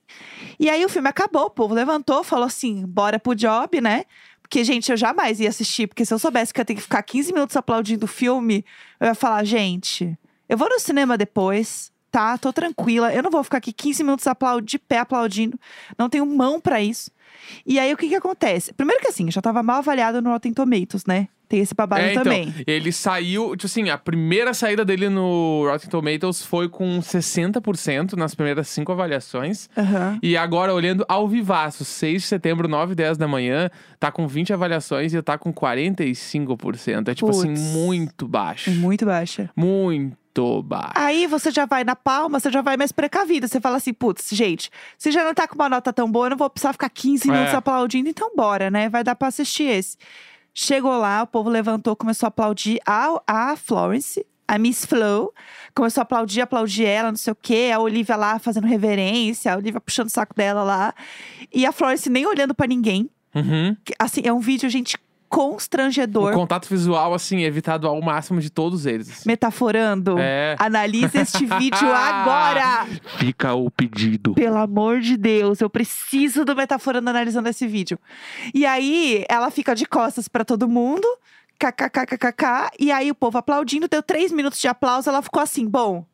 E 0.59 0.69
aí 0.69 0.85
o 0.85 0.89
filme 0.89 1.09
acabou, 1.09 1.47
o 1.47 1.51
povo 1.51 1.75
levantou, 1.75 2.23
falou 2.23 2.47
assim: 2.47 2.87
bora 2.87 3.19
pro 3.19 3.35
job, 3.35 3.81
né? 3.81 4.05
Porque, 4.41 4.65
gente, 4.65 4.91
eu 4.91 4.97
jamais 4.97 5.39
ia 5.39 5.49
assistir, 5.49 5.87
porque 5.87 6.05
se 6.05 6.13
eu 6.13 6.19
soubesse 6.19 6.53
que 6.53 6.59
eu 6.59 6.63
ia 6.63 6.67
ter 6.67 6.75
que 6.75 6.81
ficar 6.81 7.03
15 7.03 7.33
minutos 7.33 7.57
aplaudindo 7.57 8.05
o 8.05 8.09
filme, 8.09 8.65
eu 8.99 9.07
ia 9.07 9.15
falar, 9.15 9.45
gente, 9.45 10.19
eu 10.49 10.59
vou 10.59 10.69
no 10.69 10.81
cinema 10.81 11.17
depois, 11.17 11.93
tá? 12.11 12.37
Tô 12.39 12.53
tranquila. 12.53 13.13
Eu 13.13 13.23
não 13.23 13.31
vou 13.31 13.43
ficar 13.45 13.59
aqui 13.59 13.73
15 13.73 14.03
minutos 14.05 14.27
aplaud 14.27 14.67
de 14.67 14.79
pé 14.79 14.99
aplaudindo. 14.99 15.59
Não 15.99 16.09
tenho 16.09 16.27
mão 16.27 16.61
pra 16.61 16.81
isso. 16.81 17.11
E 17.65 17.79
aí, 17.79 17.93
o 17.93 17.97
que 17.97 18.09
que 18.09 18.15
acontece? 18.15 18.73
Primeiro 18.75 19.01
que 19.01 19.09
assim, 19.09 19.31
já 19.31 19.41
tava 19.41 19.63
mal 19.63 19.79
avaliado 19.79 20.21
no 20.21 20.31
Rotten 20.31 20.53
Tomatoes, 20.53 21.05
né? 21.07 21.29
Tem 21.49 21.59
esse 21.61 21.75
babado 21.75 22.03
É, 22.03 22.13
então, 22.13 22.23
também. 22.23 22.55
ele 22.65 22.93
saiu, 22.93 23.57
tipo 23.57 23.67
assim, 23.67 23.89
a 23.91 23.99
primeira 23.99 24.55
saída 24.55 24.85
dele 24.85 25.09
no 25.09 25.67
Rotten 25.69 25.91
Tomatoes 25.91 26.45
foi 26.45 26.69
com 26.69 27.01
60% 27.01 28.13
nas 28.13 28.37
primeiras 28.37 28.69
cinco 28.69 28.93
avaliações. 28.93 29.69
Aham. 29.77 30.17
E 30.23 30.37
agora, 30.37 30.73
olhando 30.73 31.05
ao 31.09 31.27
vivaço, 31.27 31.85
6 31.85 32.23
de 32.23 32.29
setembro, 32.29 32.69
9 32.69 32.93
e 32.93 32.95
10 32.95 33.19
da 33.19 33.27
manhã, 33.27 33.69
tá 33.99 34.13
com 34.13 34.29
20 34.29 34.53
avaliações 34.53 35.13
e 35.13 35.21
tá 35.23 35.37
com 35.37 35.53
45%. 35.53 37.09
É 37.09 37.15
tipo 37.15 37.31
assim, 37.31 37.49
Puts. 37.49 37.61
muito 37.63 38.29
baixo. 38.29 38.71
Muito 38.71 39.05
baixa. 39.07 39.51
Muito 39.57 40.17
baixo. 40.63 40.93
Aí 40.95 41.27
você 41.27 41.51
já 41.51 41.67
vai 41.67 41.85
na 41.85 41.95
palma, 41.97 42.39
você 42.41 42.51
já 42.51 42.63
vai 42.63 42.77
mais 42.77 42.93
precavida. 42.93 43.47
Você 43.49 43.61
fala 43.61 43.77
assim, 43.77 43.93
putz, 43.93 44.29
gente, 44.31 44.71
se 44.97 45.11
já 45.11 45.25
não 45.25 45.35
tá 45.35 45.47
com 45.49 45.55
uma 45.57 45.69
nota 45.69 45.93
tão 45.93 46.11
boa, 46.11 46.27
eu 46.27 46.31
não 46.31 46.37
vou 46.37 46.49
precisar 46.49 46.73
ficar 46.73 46.89
15 46.89 47.29
É. 47.29 47.33
minutos 47.33 47.55
aplaudindo, 47.55 48.09
então 48.09 48.31
bora, 48.37 48.71
né? 48.71 48.89
Vai 48.89 49.03
dar 49.05 49.15
pra 49.15 49.29
assistir 49.29 49.65
esse. 49.65 49.97
Chegou 50.55 50.97
lá, 50.97 51.23
o 51.23 51.27
povo 51.27 51.49
levantou, 51.51 51.95
começou 51.97 52.27
a 52.27 52.29
aplaudir 52.29 52.81
a, 52.87 53.21
a 53.27 53.57
Florence, 53.57 54.25
a 54.49 54.59
Miss 54.59 54.85
Flo. 54.85 55.33
Começou 55.75 56.01
a 56.01 56.03
aplaudir, 56.03 56.41
aplaudir 56.41 56.85
ela, 56.85 57.11
não 57.11 57.17
sei 57.17 57.33
o 57.33 57.37
quê. 57.41 57.71
A 57.73 57.79
Olivia 57.79 58.17
lá 58.17 58.39
fazendo 58.39 58.67
reverência, 58.67 59.53
a 59.53 59.57
Olivia 59.57 59.81
puxando 59.81 60.09
o 60.09 60.11
saco 60.11 60.35
dela 60.35 60.63
lá. 60.63 60.95
E 61.53 61.65
a 61.67 61.73
Florence 61.73 62.09
nem 62.11 62.27
olhando 62.27 62.55
pra 62.55 62.67
ninguém. 62.67 63.09
Uhum. 63.35 63.77
Assim, 63.99 64.23
é 64.25 64.33
um 64.33 64.41
vídeo, 64.41 64.69
gente, 64.69 64.99
O 65.31 65.37
constrangedor. 65.37 66.33
contato 66.33 66.69
visual, 66.69 67.15
assim, 67.15 67.43
evitado 67.43 67.87
ao 67.87 68.01
máximo 68.03 68.41
de 68.41 68.51
todos 68.51 68.85
eles. 68.85 69.25
Metaforando. 69.25 70.17
É. 70.19 70.57
Analise 70.59 71.19
este 71.19 71.47
vídeo 71.47 71.87
agora! 71.95 72.87
Fica 73.19 73.55
o 73.55 73.71
pedido. 73.71 74.35
Pelo 74.35 74.59
amor 74.59 75.01
de 75.01 75.17
Deus, 75.17 75.61
eu 75.61 75.71
preciso 75.71 76.45
do 76.45 76.57
Metaforando 76.57 77.09
analisando 77.11 77.49
esse 77.49 77.67
vídeo. 77.67 77.99
E 78.53 78.67
aí, 78.67 79.25
ela 79.29 79.51
fica 79.51 79.75
de 79.75 79.87
costas 79.87 80.27
pra 80.27 80.45
todo 80.45 80.69
mundo, 80.69 81.07
kkkkkk, 81.59 82.71
e 82.79 82.91
aí 82.91 83.11
o 83.11 83.15
povo 83.15 83.39
aplaudindo, 83.39 83.87
deu 83.87 84.03
três 84.03 84.33
minutos 84.33 84.59
de 84.59 84.67
aplauso, 84.67 85.09
ela 85.09 85.23
ficou 85.23 85.41
assim, 85.41 85.67
bom, 85.69 86.05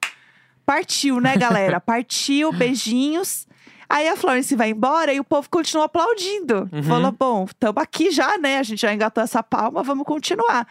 partiu, 0.66 1.20
né, 1.20 1.36
galera? 1.36 1.80
Partiu, 1.80 2.52
beijinhos. 2.52 3.46
Aí 3.88 4.08
a 4.08 4.16
Florence 4.16 4.54
vai 4.56 4.70
embora 4.70 5.12
e 5.12 5.20
o 5.20 5.24
povo 5.24 5.48
continua 5.50 5.84
aplaudindo. 5.84 6.68
Uhum. 6.72 6.82
Falou, 6.82 7.12
bom, 7.12 7.44
estamos 7.44 7.82
aqui 7.82 8.10
já, 8.10 8.36
né? 8.38 8.58
A 8.58 8.62
gente 8.62 8.80
já 8.80 8.92
engatou 8.92 9.22
essa 9.22 9.42
palma, 9.42 9.82
vamos 9.82 10.04
continuar. 10.04 10.66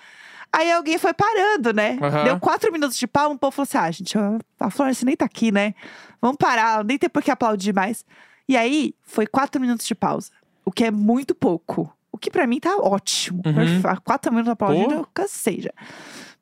Aí 0.52 0.72
alguém 0.72 0.98
foi 0.98 1.14
parando, 1.14 1.74
né? 1.74 1.98
Aham. 2.02 2.24
Deu 2.24 2.40
quatro 2.40 2.72
minutos 2.72 2.98
de 2.98 3.08
palma, 3.08 3.36
o 3.36 3.40
povo 3.40 3.52
falou 3.52 3.64
assim: 3.68 3.78
ah, 3.78 3.92
gente, 3.92 4.18
a 4.60 4.70
Florence 4.70 5.04
nem 5.06 5.16
tá 5.16 5.26
aqui, 5.26 5.52
né? 5.52 5.74
Vamos 6.22 6.38
parar, 6.38 6.84
nem 6.84 6.98
tem 6.98 7.10
por 7.10 7.22
que 7.24 7.32
aplaudir 7.32 7.74
mais. 7.74 8.06
E 8.48 8.56
aí, 8.56 8.94
foi 9.04 9.26
quatro 9.28 9.60
minutos 9.60 9.86
de 9.88 9.96
pausa, 9.96 10.30
o 10.64 10.72
que 10.72 10.86
é 10.86 10.92
muito 10.92 11.34
pouco. 11.36 11.92
O 12.12 12.18
que 12.18 12.32
pra 12.32 12.48
mim 12.48 12.60
tá 12.62 12.78
ótimo. 12.78 13.42
Uhum. 13.46 13.54
Perfe- 13.82 14.02
Quatro 14.06 14.32
minutos 14.32 14.52
aplaudindo, 14.52 14.88
Pô. 14.90 14.96
eu 15.02 15.08
cansei 15.14 15.62
já. 15.62 15.72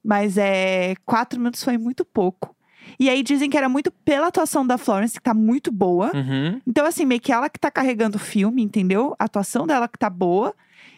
Mas 0.03 0.37
é, 0.37 0.93
quatro 1.05 1.39
minutos 1.39 1.63
foi 1.63 1.77
muito 1.79 2.05
pouco. 2.05 2.55
E 2.99 3.09
aí 3.09 3.23
dizem 3.23 3.49
que 3.49 3.57
era 3.57 3.67
muito 3.67 3.91
pela 4.05 4.27
atuação 4.27 4.65
da 4.65 4.77
Florence, 4.77 5.15
que 5.15 5.21
tá 5.21 5.33
muito 5.33 5.71
boa. 5.71 6.11
Uhum. 6.13 6.61
Então, 6.67 6.85
assim, 6.85 7.05
meio 7.05 7.19
que 7.21 7.31
ela 7.31 7.49
que 7.49 7.59
tá 7.59 7.71
carregando 7.71 8.17
o 8.17 8.19
filme, 8.19 8.61
entendeu? 8.61 9.15
A 9.17 9.25
atuação 9.25 9.65
dela 9.65 9.87
que 9.87 9.97
tá 9.97 10.09
boa. 10.09 10.53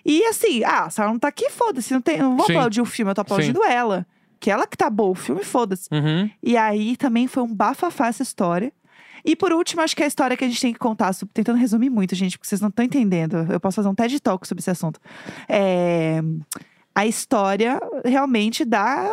E 0.06 0.24
assim, 0.26 0.64
ah, 0.64 0.90
se 0.90 1.02
ela 1.02 1.12
não 1.12 1.18
tá 1.20 1.28
aqui, 1.30 1.50
foda-se. 1.50 1.94
Não, 1.94 2.02
tem, 2.02 2.20
não 2.20 2.36
vou 2.38 2.46
Sim. 2.46 2.54
aplaudir 2.54 2.82
o 2.82 2.86
filme, 2.86 3.12
eu 3.12 3.16
tô 3.16 3.22
aplaudindo 3.22 3.64
ela. 3.64 4.06
Que 4.40 4.52
ela 4.52 4.68
que 4.68 4.78
tá 4.78 4.90
boa, 4.90 5.12
o 5.12 5.16
filme, 5.16 5.44
foda-se. 5.44 5.88
Uhum. 5.92 6.30
E 6.44 6.56
aí 6.58 6.96
também 6.98 7.26
foi 7.28 7.42
um 7.42 7.54
bafafá 7.54 8.08
essa 8.08 8.22
história. 8.22 8.72
E 9.24 9.36
por 9.36 9.52
último, 9.52 9.82
acho 9.82 9.96
que 9.96 10.04
é 10.04 10.06
a 10.06 10.08
história 10.08 10.38
que 10.38 10.44
a 10.46 10.48
gente 10.48 10.62
tem 10.62 10.72
que 10.74 10.78
contar, 10.78 11.12
sobre- 11.14 11.34
tentando 11.34 11.58
resumir 11.58 11.90
muito, 11.90 12.14
gente, 12.14 12.38
porque 12.38 12.48
vocês 12.48 12.62
não 12.62 12.70
estão 12.70 12.86
entendendo. 12.86 13.48
Eu 13.50 13.60
posso 13.60 13.78
fazer 13.78 13.88
um 13.90 13.96
TED 13.96 14.20
Talk 14.20 14.48
sobre 14.48 14.62
esse 14.62 14.70
assunto. 14.70 15.00
É, 15.50 16.22
a 16.94 17.08
história 17.08 17.80
realmente 18.06 18.64
da, 18.64 19.10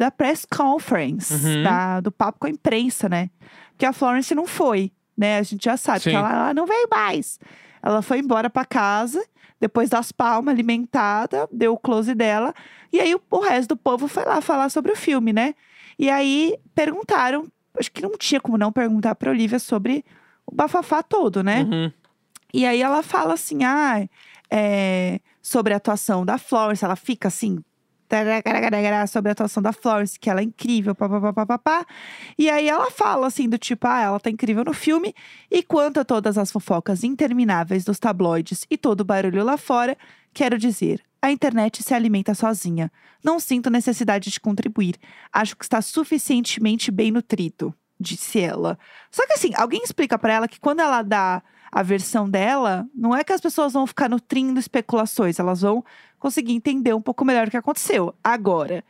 da 0.00 0.10
press 0.10 0.46
conference, 0.46 1.32
Uhum. 1.32 1.62
da- 1.62 2.00
do 2.00 2.10
papo 2.10 2.38
com 2.40 2.46
a 2.46 2.50
imprensa, 2.50 3.08
né? 3.08 3.28
Porque 3.72 3.84
a 3.84 3.92
Florence 3.92 4.34
não 4.34 4.46
foi, 4.46 4.90
né? 5.16 5.38
A 5.38 5.42
gente 5.42 5.64
já 5.64 5.76
sabe 5.76 6.00
Sim. 6.00 6.10
que 6.10 6.16
ela, 6.16 6.32
ela 6.32 6.54
não 6.54 6.66
veio 6.66 6.88
mais. 6.90 7.38
Ela 7.82 8.00
foi 8.00 8.18
embora 8.18 8.48
pra 8.48 8.64
casa, 8.64 9.22
depois 9.60 9.90
das 9.90 10.10
palmas, 10.10 10.52
alimentada, 10.54 11.46
deu 11.52 11.74
o 11.74 11.78
close 11.78 12.14
dela. 12.14 12.54
E 12.92 12.98
aí 12.98 13.14
o, 13.14 13.20
o 13.30 13.40
resto 13.40 13.68
do 13.70 13.76
povo 13.76 14.08
foi 14.08 14.24
lá 14.24 14.40
falar 14.40 14.70
sobre 14.70 14.90
o 14.90 14.96
filme, 14.96 15.32
né? 15.34 15.54
E 15.98 16.08
aí 16.08 16.56
perguntaram, 16.74 17.46
acho 17.78 17.92
que 17.92 18.00
não 18.00 18.16
tinha 18.16 18.40
como 18.40 18.56
não 18.56 18.72
perguntar 18.72 19.14
pra 19.14 19.30
Olivia 19.30 19.58
sobre 19.58 20.02
o 20.46 20.54
bafafá 20.54 21.02
todo, 21.02 21.42
né? 21.42 21.62
Uhum. 21.70 21.92
E 22.54 22.64
aí 22.66 22.80
ela 22.80 23.02
fala 23.02 23.34
assim, 23.34 23.64
ah, 23.64 24.06
é, 24.50 25.20
sobre 25.42 25.72
a 25.74 25.76
atuação 25.76 26.24
da 26.24 26.38
Florence, 26.38 26.84
ela 26.84 26.96
fica 26.96 27.28
assim, 27.28 27.58
sobre 29.08 29.30
a 29.30 29.32
atuação 29.32 29.62
da 29.62 29.72
Florence, 29.72 30.18
que 30.18 30.28
ela 30.28 30.40
é 30.40 30.44
incrível, 30.44 30.94
papapá. 30.94 31.86
E 32.36 32.50
aí 32.50 32.68
ela 32.68 32.90
fala 32.90 33.26
assim, 33.26 33.48
do 33.48 33.58
tipo, 33.58 33.86
ah, 33.86 34.00
ela 34.00 34.20
tá 34.20 34.30
incrível 34.30 34.64
no 34.64 34.74
filme. 34.74 35.14
E 35.50 35.62
quanto 35.62 36.00
a 36.00 36.04
todas 36.04 36.36
as 36.36 36.50
fofocas 36.50 37.04
intermináveis 37.04 37.84
dos 37.84 37.98
tabloides 37.98 38.66
e 38.70 38.76
todo 38.76 39.00
o 39.00 39.04
barulho 39.04 39.44
lá 39.44 39.56
fora, 39.56 39.96
quero 40.32 40.58
dizer, 40.58 41.02
a 41.22 41.30
internet 41.30 41.82
se 41.82 41.94
alimenta 41.94 42.34
sozinha. 42.34 42.90
Não 43.22 43.38
sinto 43.38 43.70
necessidade 43.70 44.30
de 44.30 44.40
contribuir. 44.40 44.96
Acho 45.32 45.56
que 45.56 45.64
está 45.64 45.82
suficientemente 45.82 46.90
bem 46.90 47.10
nutrido, 47.10 47.74
disse 47.98 48.40
ela. 48.40 48.78
Só 49.10 49.26
que 49.26 49.34
assim, 49.34 49.52
alguém 49.54 49.82
explica 49.82 50.18
pra 50.18 50.32
ela 50.32 50.48
que 50.48 50.58
quando 50.58 50.80
ela 50.80 51.02
dá 51.02 51.42
a 51.72 51.82
versão 51.82 52.28
dela, 52.28 52.86
não 52.94 53.14
é 53.14 53.22
que 53.22 53.32
as 53.32 53.40
pessoas 53.40 53.72
vão 53.72 53.86
ficar 53.86 54.08
nutrindo 54.08 54.58
especulações, 54.58 55.38
elas 55.38 55.60
vão 55.62 55.84
conseguir 56.18 56.52
entender 56.52 56.94
um 56.94 57.00
pouco 57.00 57.24
melhor 57.24 57.46
o 57.46 57.50
que 57.50 57.56
aconteceu. 57.56 58.14
Agora, 58.22 58.82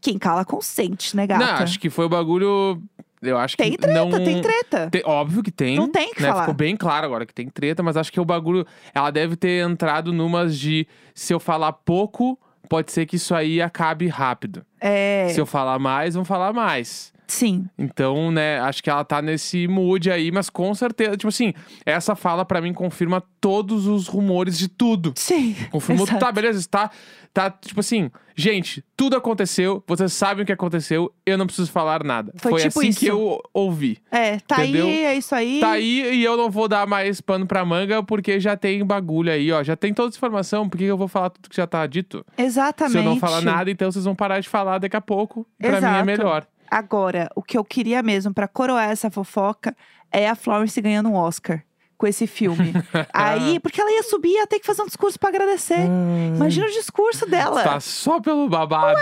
quem 0.00 0.18
cala 0.18 0.44
consente, 0.44 1.16
né, 1.16 1.26
gata? 1.26 1.44
Não, 1.44 1.52
acho 1.54 1.78
que 1.78 1.90
foi 1.90 2.04
o 2.06 2.08
bagulho. 2.08 2.82
Eu 3.22 3.38
acho 3.38 3.56
Tem 3.56 3.72
que 3.72 3.78
treta, 3.78 4.04
não. 4.04 4.10
tem 4.22 4.42
treta. 4.42 4.90
Tem- 4.90 5.02
óbvio 5.06 5.42
que 5.42 5.50
tem. 5.50 5.76
Não 5.76 5.88
tem 5.88 6.12
que 6.12 6.20
né? 6.20 6.28
falar. 6.28 6.40
Ficou 6.42 6.54
bem 6.54 6.76
claro 6.76 7.06
agora 7.06 7.24
que 7.24 7.32
tem 7.32 7.48
treta, 7.48 7.82
mas 7.82 7.96
acho 7.96 8.12
que 8.12 8.20
o 8.20 8.24
bagulho. 8.24 8.66
Ela 8.94 9.10
deve 9.10 9.34
ter 9.34 9.66
entrado 9.66 10.12
numas 10.12 10.58
de 10.58 10.86
se 11.14 11.32
eu 11.32 11.40
falar 11.40 11.72
pouco, 11.72 12.38
pode 12.68 12.92
ser 12.92 13.06
que 13.06 13.16
isso 13.16 13.34
aí 13.34 13.62
acabe 13.62 14.08
rápido. 14.08 14.62
É, 14.78 15.28
Se 15.30 15.40
eu 15.40 15.46
falar 15.46 15.78
mais, 15.78 16.14
vão 16.14 16.24
falar 16.24 16.52
mais. 16.52 17.13
Sim. 17.26 17.66
Então, 17.78 18.30
né, 18.30 18.60
acho 18.60 18.82
que 18.82 18.90
ela 18.90 19.04
tá 19.04 19.20
nesse 19.20 19.66
mood 19.66 20.10
aí, 20.10 20.30
mas 20.30 20.50
com 20.50 20.74
certeza, 20.74 21.16
tipo 21.16 21.28
assim, 21.28 21.52
essa 21.84 22.14
fala 22.14 22.44
pra 22.44 22.60
mim 22.60 22.72
confirma 22.72 23.22
todos 23.40 23.86
os 23.86 24.06
rumores 24.06 24.56
de 24.56 24.68
tudo. 24.68 25.12
Sim. 25.16 25.54
Confirmou, 25.70 26.06
exato. 26.06 26.20
tá, 26.20 26.32
beleza, 26.32 26.58
está, 26.58 26.90
tá, 27.32 27.50
tipo 27.50 27.80
assim, 27.80 28.10
gente, 28.34 28.82
tudo 28.96 29.16
aconteceu, 29.16 29.82
vocês 29.86 30.12
sabem 30.12 30.42
o 30.42 30.46
que 30.46 30.52
aconteceu, 30.52 31.12
eu 31.26 31.36
não 31.36 31.46
preciso 31.46 31.70
falar 31.70 32.02
nada. 32.04 32.32
Foi 32.36 32.60
tipo 32.62 32.78
assim 32.78 32.88
isso. 32.88 33.00
que 33.00 33.06
eu 33.06 33.40
ouvi. 33.52 33.98
É, 34.10 34.38
tá 34.40 34.64
Entendeu? 34.64 34.86
aí, 34.86 35.04
é 35.04 35.16
isso 35.16 35.34
aí. 35.34 35.60
Tá 35.60 35.72
aí 35.72 36.14
e 36.14 36.24
eu 36.24 36.36
não 36.36 36.50
vou 36.50 36.68
dar 36.68 36.86
mais 36.86 37.20
pano 37.20 37.46
pra 37.46 37.64
manga, 37.64 38.02
porque 38.02 38.40
já 38.40 38.56
tem 38.56 38.84
bagulho 38.84 39.30
aí, 39.30 39.50
ó, 39.52 39.62
já 39.62 39.76
tem 39.76 39.92
toda 39.92 40.08
essa 40.08 40.16
informação, 40.16 40.68
por 40.68 40.78
que 40.78 40.84
eu 40.84 40.96
vou 40.96 41.08
falar 41.08 41.30
tudo 41.30 41.48
que 41.48 41.56
já 41.56 41.66
tá 41.66 41.86
dito? 41.86 42.24
Exatamente. 42.38 42.92
Se 42.92 42.98
eu 42.98 43.02
não 43.04 43.16
falar 43.18 43.40
nada, 43.40 43.70
então 43.70 43.90
vocês 43.90 44.04
vão 44.04 44.14
parar 44.14 44.40
de 44.40 44.48
falar 44.48 44.78
daqui 44.78 44.96
a 44.96 45.00
pouco. 45.00 45.46
Pra 45.58 45.80
mim 45.80 45.98
é 45.98 46.02
melhor. 46.02 46.46
Agora, 46.70 47.28
o 47.34 47.42
que 47.42 47.56
eu 47.56 47.64
queria 47.64 48.02
mesmo 48.02 48.32
pra 48.32 48.48
coroar 48.48 48.90
essa 48.90 49.10
fofoca 49.10 49.76
é 50.10 50.28
a 50.28 50.34
Florence 50.34 50.80
ganhando 50.80 51.08
um 51.08 51.14
Oscar 51.14 51.64
com 51.96 52.06
esse 52.06 52.26
filme. 52.26 52.72
aí, 53.12 53.58
porque 53.60 53.80
ela 53.80 53.90
ia 53.90 54.02
subir 54.02 54.30
e 54.30 54.36
ia 54.36 54.46
ter 54.46 54.58
que 54.58 54.66
fazer 54.66 54.82
um 54.82 54.86
discurso 54.86 55.18
pra 55.18 55.30
agradecer. 55.30 55.86
Imagina 56.34 56.66
o 56.66 56.70
discurso 56.70 57.26
dela. 57.26 57.62
Tá 57.62 57.80
só 57.80 58.20
pelo 58.20 58.48
babado. 58.48 59.00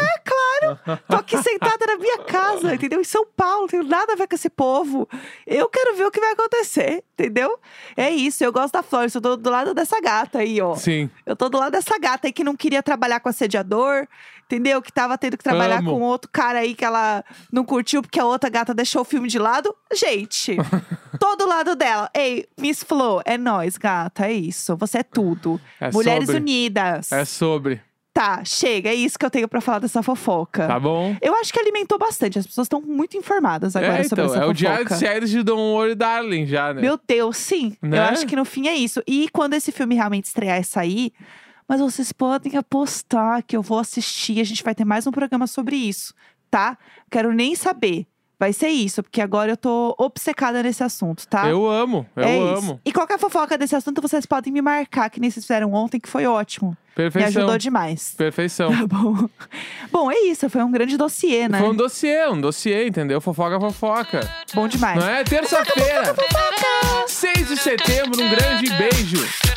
Tô 1.08 1.16
aqui 1.16 1.36
sentada 1.42 1.86
na 1.86 1.96
minha 1.96 2.18
casa, 2.18 2.74
entendeu? 2.74 3.00
Em 3.00 3.04
São 3.04 3.26
Paulo, 3.36 3.62
não 3.62 3.68
tenho 3.68 3.82
nada 3.82 4.12
a 4.12 4.16
ver 4.16 4.28
com 4.28 4.34
esse 4.34 4.48
povo. 4.48 5.08
Eu 5.46 5.68
quero 5.68 5.96
ver 5.96 6.06
o 6.06 6.10
que 6.10 6.20
vai 6.20 6.32
acontecer, 6.32 7.02
entendeu? 7.14 7.58
É 7.96 8.10
isso, 8.10 8.44
eu 8.44 8.52
gosto 8.52 8.74
da 8.74 8.82
Florence, 8.82 9.16
eu 9.16 9.22
tô 9.22 9.36
do 9.36 9.50
lado 9.50 9.74
dessa 9.74 10.00
gata 10.00 10.38
aí, 10.38 10.60
ó. 10.60 10.76
Sim. 10.76 11.10
Eu 11.26 11.34
tô 11.34 11.48
do 11.48 11.58
lado 11.58 11.72
dessa 11.72 11.98
gata 11.98 12.28
aí 12.28 12.32
que 12.32 12.44
não 12.44 12.54
queria 12.54 12.82
trabalhar 12.82 13.20
com 13.20 13.28
assediador, 13.28 14.06
entendeu? 14.52 14.82
Que 14.82 14.92
tava 14.92 15.16
tendo 15.16 15.38
que 15.38 15.44
trabalhar 15.44 15.78
Amo. 15.78 15.92
com 15.92 16.00
outro 16.02 16.30
cara 16.30 16.58
aí 16.60 16.74
que 16.74 16.84
ela 16.84 17.24
não 17.50 17.64
curtiu 17.64 18.02
porque 18.02 18.20
a 18.20 18.24
outra 18.24 18.50
gata 18.50 18.74
deixou 18.74 19.02
o 19.02 19.04
filme 19.04 19.28
de 19.28 19.38
lado. 19.38 19.74
Gente, 19.94 20.56
tô 21.18 21.36
do 21.36 21.46
lado 21.46 21.74
dela. 21.74 22.10
Ei, 22.14 22.46
Miss 22.60 22.82
Flo, 22.82 23.22
é 23.24 23.38
nós, 23.38 23.78
gata, 23.78 24.26
é 24.26 24.32
isso. 24.32 24.76
Você 24.76 24.98
é 24.98 25.02
tudo. 25.02 25.60
É 25.80 25.90
Mulheres 25.90 26.26
sobre. 26.26 26.40
Unidas. 26.40 27.10
É 27.10 27.24
sobre. 27.24 27.80
Tá, 28.14 28.44
chega, 28.44 28.90
é 28.90 28.94
isso 28.94 29.18
que 29.18 29.24
eu 29.24 29.30
tenho 29.30 29.48
pra 29.48 29.62
falar 29.62 29.78
dessa 29.78 30.02
fofoca. 30.02 30.66
Tá 30.66 30.78
bom? 30.78 31.16
Eu 31.22 31.34
acho 31.36 31.50
que 31.50 31.58
alimentou 31.58 31.98
bastante. 31.98 32.38
As 32.38 32.46
pessoas 32.46 32.66
estão 32.66 32.82
muito 32.82 33.16
informadas 33.16 33.74
agora 33.74 34.00
é, 34.00 34.02
sobre 34.04 34.24
então, 34.24 34.34
essa 34.34 34.44
é 34.44 34.46
o 34.46 34.52
diário 34.52 34.84
de 34.84 34.90
fofoca. 34.90 35.06
séries 35.06 35.30
de 35.30 35.42
Don't 35.42 35.62
Worry 35.62 35.94
Darling 35.94 36.44
já, 36.44 36.74
né? 36.74 36.82
Meu 36.82 37.00
Deus, 37.08 37.38
sim. 37.38 37.74
Né? 37.80 37.96
Eu 37.96 38.02
acho 38.02 38.26
que 38.26 38.36
no 38.36 38.44
fim 38.44 38.68
é 38.68 38.74
isso. 38.74 39.02
E 39.06 39.30
quando 39.32 39.54
esse 39.54 39.72
filme 39.72 39.94
realmente 39.94 40.26
estrear 40.26 40.60
e 40.60 40.64
sair, 40.64 41.14
mas 41.72 41.80
vocês 41.80 42.12
podem 42.12 42.54
apostar 42.58 43.42
que 43.42 43.56
eu 43.56 43.62
vou 43.62 43.78
assistir. 43.78 44.38
A 44.38 44.44
gente 44.44 44.62
vai 44.62 44.74
ter 44.74 44.84
mais 44.84 45.06
um 45.06 45.10
programa 45.10 45.46
sobre 45.46 45.74
isso, 45.74 46.12
tá? 46.50 46.76
Quero 47.10 47.32
nem 47.32 47.54
saber. 47.54 48.06
Vai 48.38 48.52
ser 48.52 48.68
isso, 48.68 49.02
porque 49.02 49.22
agora 49.22 49.52
eu 49.52 49.56
tô 49.56 49.94
obcecada 49.98 50.62
nesse 50.62 50.84
assunto, 50.84 51.26
tá? 51.26 51.48
Eu 51.48 51.66
amo, 51.66 52.06
eu 52.14 52.24
é 52.24 52.36
isso. 52.36 52.58
amo. 52.58 52.80
E 52.84 52.92
qualquer 52.92 53.18
fofoca 53.18 53.56
desse 53.56 53.74
assunto, 53.74 54.02
vocês 54.02 54.26
podem 54.26 54.52
me 54.52 54.60
marcar, 54.60 55.08
que 55.08 55.18
nem 55.18 55.30
vocês 55.30 55.46
fizeram 55.46 55.72
ontem, 55.72 55.98
que 55.98 56.10
foi 56.10 56.26
ótimo. 56.26 56.76
Me 56.90 56.94
Perfeição. 56.94 57.40
ajudou 57.40 57.56
demais. 57.56 58.12
Perfeição. 58.18 58.70
Tá 58.70 58.86
bom. 58.86 59.26
Bom, 59.90 60.12
é 60.12 60.26
isso. 60.26 60.50
Foi 60.50 60.62
um 60.62 60.70
grande 60.70 60.98
dossiê, 60.98 61.48
né? 61.48 61.58
Foi 61.58 61.70
um 61.70 61.74
dossiê, 61.74 62.28
um 62.28 62.38
dossiê, 62.38 62.86
entendeu? 62.86 63.18
Fofoca, 63.18 63.58
fofoca. 63.58 64.30
Bom 64.52 64.68
demais. 64.68 64.98
Não 64.98 65.08
é? 65.08 65.24
Terça-feira, 65.24 66.14
Fofoca! 66.14 67.08
6 67.08 67.48
de 67.48 67.56
setembro, 67.56 68.22
um 68.22 68.28
grande 68.28 68.70
beijo. 68.76 69.51